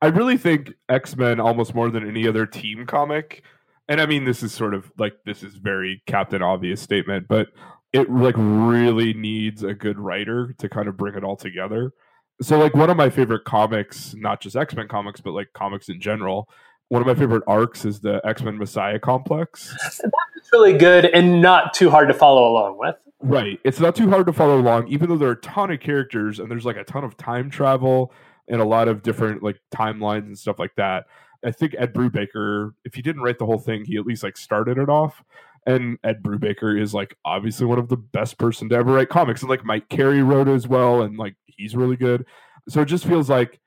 [0.00, 3.44] I really think X Men almost more than any other team comic,
[3.88, 7.48] and I mean this is sort of like this is very Captain Obvious statement, but
[7.92, 11.92] it like really needs a good writer to kind of bring it all together.
[12.40, 15.88] So like one of my favorite comics, not just X Men comics, but like comics
[15.88, 16.48] in general,
[16.92, 19.74] one of my favorite arcs is the X Men Messiah complex.
[19.82, 20.02] That's
[20.52, 22.96] really good and not too hard to follow along with.
[23.20, 23.58] Right.
[23.64, 26.38] It's not too hard to follow along, even though there are a ton of characters
[26.38, 28.12] and there's like a ton of time travel
[28.46, 31.06] and a lot of different like timelines and stuff like that.
[31.42, 34.36] I think Ed Brubaker, if he didn't write the whole thing, he at least like
[34.36, 35.24] started it off.
[35.64, 39.40] And Ed Brubaker is like obviously one of the best person to ever write comics.
[39.40, 42.26] And like Mike Carey wrote as well, and like he's really good.
[42.68, 43.60] So it just feels like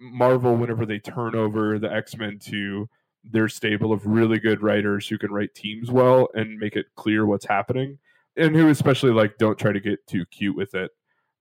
[0.00, 2.88] Marvel, whenever they turn over the X Men to
[3.24, 7.26] their stable of really good writers who can write teams well and make it clear
[7.26, 7.98] what's happening,
[8.36, 10.90] and who especially like don't try to get too cute with it.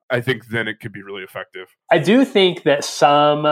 [0.09, 1.75] I think then it could be really effective.
[1.91, 3.45] I do think that some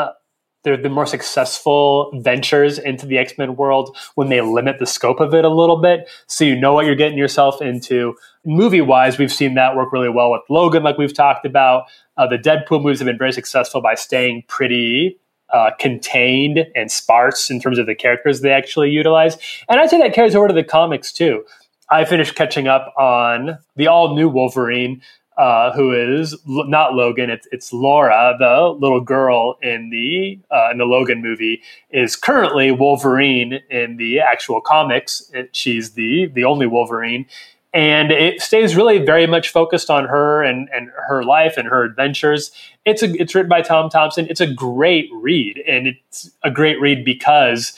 [0.66, 5.22] they're the more successful ventures into the X Men world when they limit the scope
[5.22, 8.18] of it a little bit, so you know what you're getting yourself into.
[8.46, 11.86] Movie wise, we've seen that work really well with Logan, like we've talked about.
[12.18, 15.18] Uh, the Deadpool movies have been very successful by staying pretty
[15.54, 19.38] uh, contained and sparse in terms of the characters they actually utilize,
[19.70, 21.46] and I'd say that carries over to the comics too.
[21.90, 25.02] I finished catching up on the all new Wolverine
[25.38, 27.30] uh, who is l- not Logan.
[27.30, 32.72] It's it's Laura, the little girl in the uh, in the Logan movie, is currently
[32.72, 35.30] Wolverine in the actual comics.
[35.34, 37.26] It, she's the the only Wolverine,
[37.74, 41.84] and it stays really very much focused on her and and her life and her
[41.84, 42.52] adventures.
[42.86, 44.28] It's a it's written by Tom Thompson.
[44.30, 47.78] It's a great read, and it's a great read because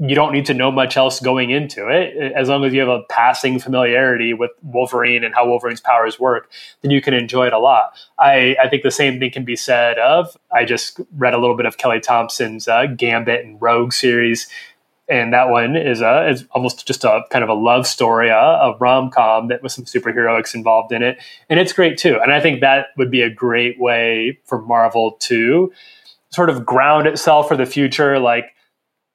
[0.00, 2.32] you don't need to know much else going into it.
[2.32, 6.48] As long as you have a passing familiarity with Wolverine and how Wolverine's powers work,
[6.82, 7.94] then you can enjoy it a lot.
[8.16, 11.56] I, I think the same thing can be said of, I just read a little
[11.56, 14.46] bit of Kelly Thompson's uh, Gambit and Rogue series.
[15.08, 18.36] and that one is a is almost just a kind of a love story, a,
[18.36, 21.18] a rom com that with some superheroics involved in it,
[21.48, 22.18] and it's great too.
[22.22, 25.72] And I think that would be a great way for Marvel to
[26.30, 28.54] sort of ground itself for the future, like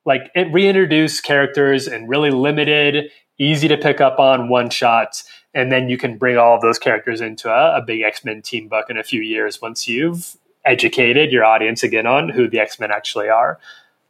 [0.06, 5.72] like it reintroduce characters in really limited, easy to pick up on one shots, and
[5.72, 8.68] then you can bring all of those characters into a, a big X Men team
[8.68, 12.80] book in a few years once you've educated your audience again on who the X
[12.80, 13.60] Men actually are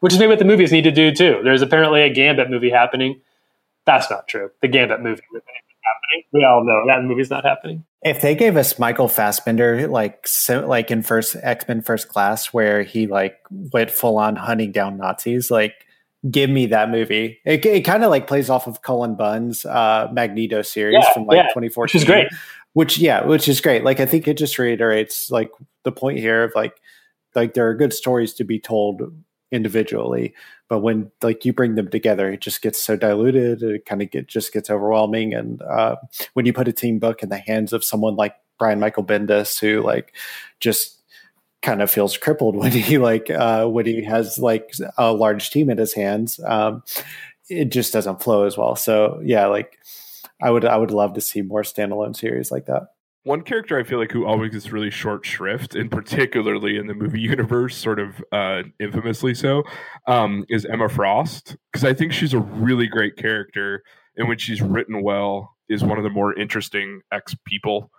[0.04, 1.40] which is maybe what the movies need to do too.
[1.46, 3.22] There's apparently a Gambit movie happening.
[3.86, 4.52] That's not true.
[4.62, 5.22] The Gambit movie
[6.14, 6.24] happening.
[6.34, 7.86] We all know that movie's not happening.
[8.02, 12.54] If they gave us Michael Fassbender like so, like in first X Men First Class,
[12.54, 15.74] where he like went full on hunting down Nazis, like
[16.30, 17.40] give me that movie.
[17.46, 21.26] It, it kind of like plays off of Cullen Bunn's uh, Magneto series yeah, from
[21.26, 22.28] like yeah, 2014, which is great.
[22.74, 23.84] Which yeah, which is great.
[23.84, 25.52] Like I think it just reiterates like
[25.84, 26.80] the point here of like
[27.36, 29.02] like there are good stories to be told
[29.52, 30.34] individually
[30.74, 34.10] but when like you bring them together it just gets so diluted it kind of
[34.10, 35.32] get just gets overwhelming.
[35.32, 35.98] And uh,
[36.34, 39.60] when you put a team book in the hands of someone like brian michael bendis
[39.60, 40.16] who like
[40.60, 41.00] just
[41.62, 45.70] kind of feels crippled when he like uh, when he has like a large team
[45.70, 46.82] in his hands um,
[47.50, 48.76] it just doesn't flow as well.
[48.76, 49.78] So yeah like
[50.42, 52.88] i would i would love to see more standalone series like that
[53.24, 56.94] one character I feel like who always gets really short shrift, and particularly in the
[56.94, 59.64] movie universe, sort of uh, infamously so,
[60.08, 63.84] um, is Emma Frost because I think she's a really great character,
[64.18, 67.90] and when she's written well, is one of the more interesting X people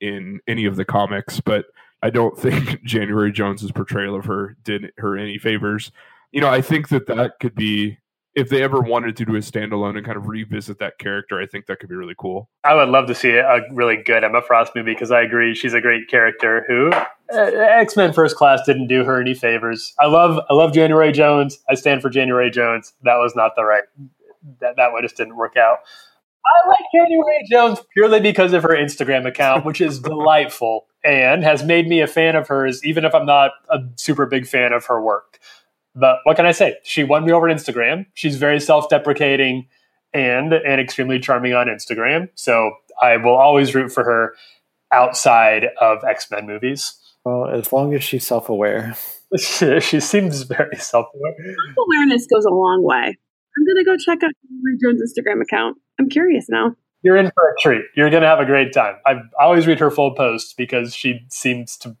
[0.00, 1.40] in any of the comics.
[1.40, 1.66] But
[2.02, 5.90] I don't think January Jones's portrayal of her did her any favors.
[6.30, 7.98] You know, I think that that could be
[8.34, 11.46] if they ever wanted to do a standalone and kind of revisit that character, I
[11.46, 12.48] think that could be really cool.
[12.64, 15.74] I would love to see a really good Emma Frost movie because I agree she's
[15.74, 19.94] a great character who uh, X Men First Class didn't do her any favors.
[19.98, 21.58] I love I love January Jones.
[21.68, 22.92] I stand for January Jones.
[23.02, 23.84] That was not the right
[24.60, 25.78] that that one just didn't work out.
[26.46, 31.62] I like January Jones purely because of her Instagram account, which is delightful and has
[31.62, 34.86] made me a fan of hers, even if I'm not a super big fan of
[34.86, 35.38] her work.
[35.94, 36.76] But what can I say?
[36.82, 38.06] She won me over on Instagram.
[38.14, 39.68] She's very self-deprecating
[40.12, 42.28] and and extremely charming on Instagram.
[42.34, 44.34] So I will always root for her
[44.92, 46.94] outside of X-Men movies.
[47.24, 48.94] Well, as long as she's self-aware.
[49.38, 51.34] she, she seems very self-aware.
[51.36, 53.16] Self-awareness goes a long way.
[53.56, 55.78] I'm gonna go check out Henry Jones' Instagram account.
[55.98, 56.74] I'm curious now.
[57.02, 57.84] You're in for a treat.
[57.96, 58.96] You're gonna have a great time.
[59.06, 61.96] I always read her full posts because she seems to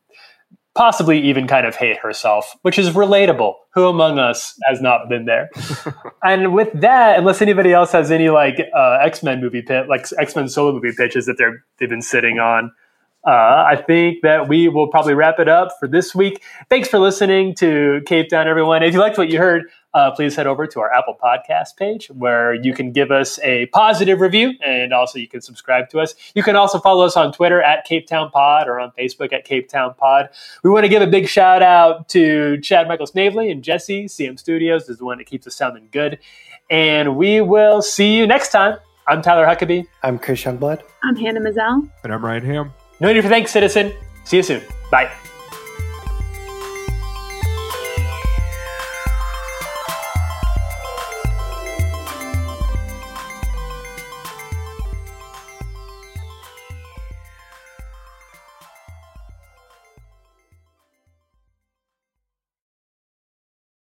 [0.74, 3.54] possibly even kind of hate herself, which is relatable.
[3.74, 5.50] Who among us has not been there?
[6.22, 10.06] and with that, unless anybody else has any like uh, X Men movie pit, like
[10.18, 12.72] X Men solo movie pitches that they're they've been sitting on,
[13.26, 16.42] uh, I think that we will probably wrap it up for this week.
[16.68, 18.82] Thanks for listening to Cape Town, everyone.
[18.82, 22.08] If you liked what you heard, uh, please head over to our Apple Podcast page
[22.08, 26.14] where you can give us a positive review and also you can subscribe to us.
[26.34, 29.44] You can also follow us on Twitter at Cape Town Pod or on Facebook at
[29.44, 30.28] Cape Town Pod.
[30.62, 34.06] We want to give a big shout out to Chad Michael Snavely and Jesse.
[34.06, 36.18] CM Studios is the one that keeps us sounding good.
[36.68, 38.78] And we will see you next time.
[39.06, 39.86] I'm Tyler Huckabee.
[40.02, 40.82] I'm Chris Youngblood.
[41.02, 41.88] I'm Hannah Mazel.
[42.02, 42.74] And I'm Ryan Ham.
[43.00, 43.92] No need for thanks, citizen.
[44.24, 44.62] See you soon.
[44.90, 45.10] Bye.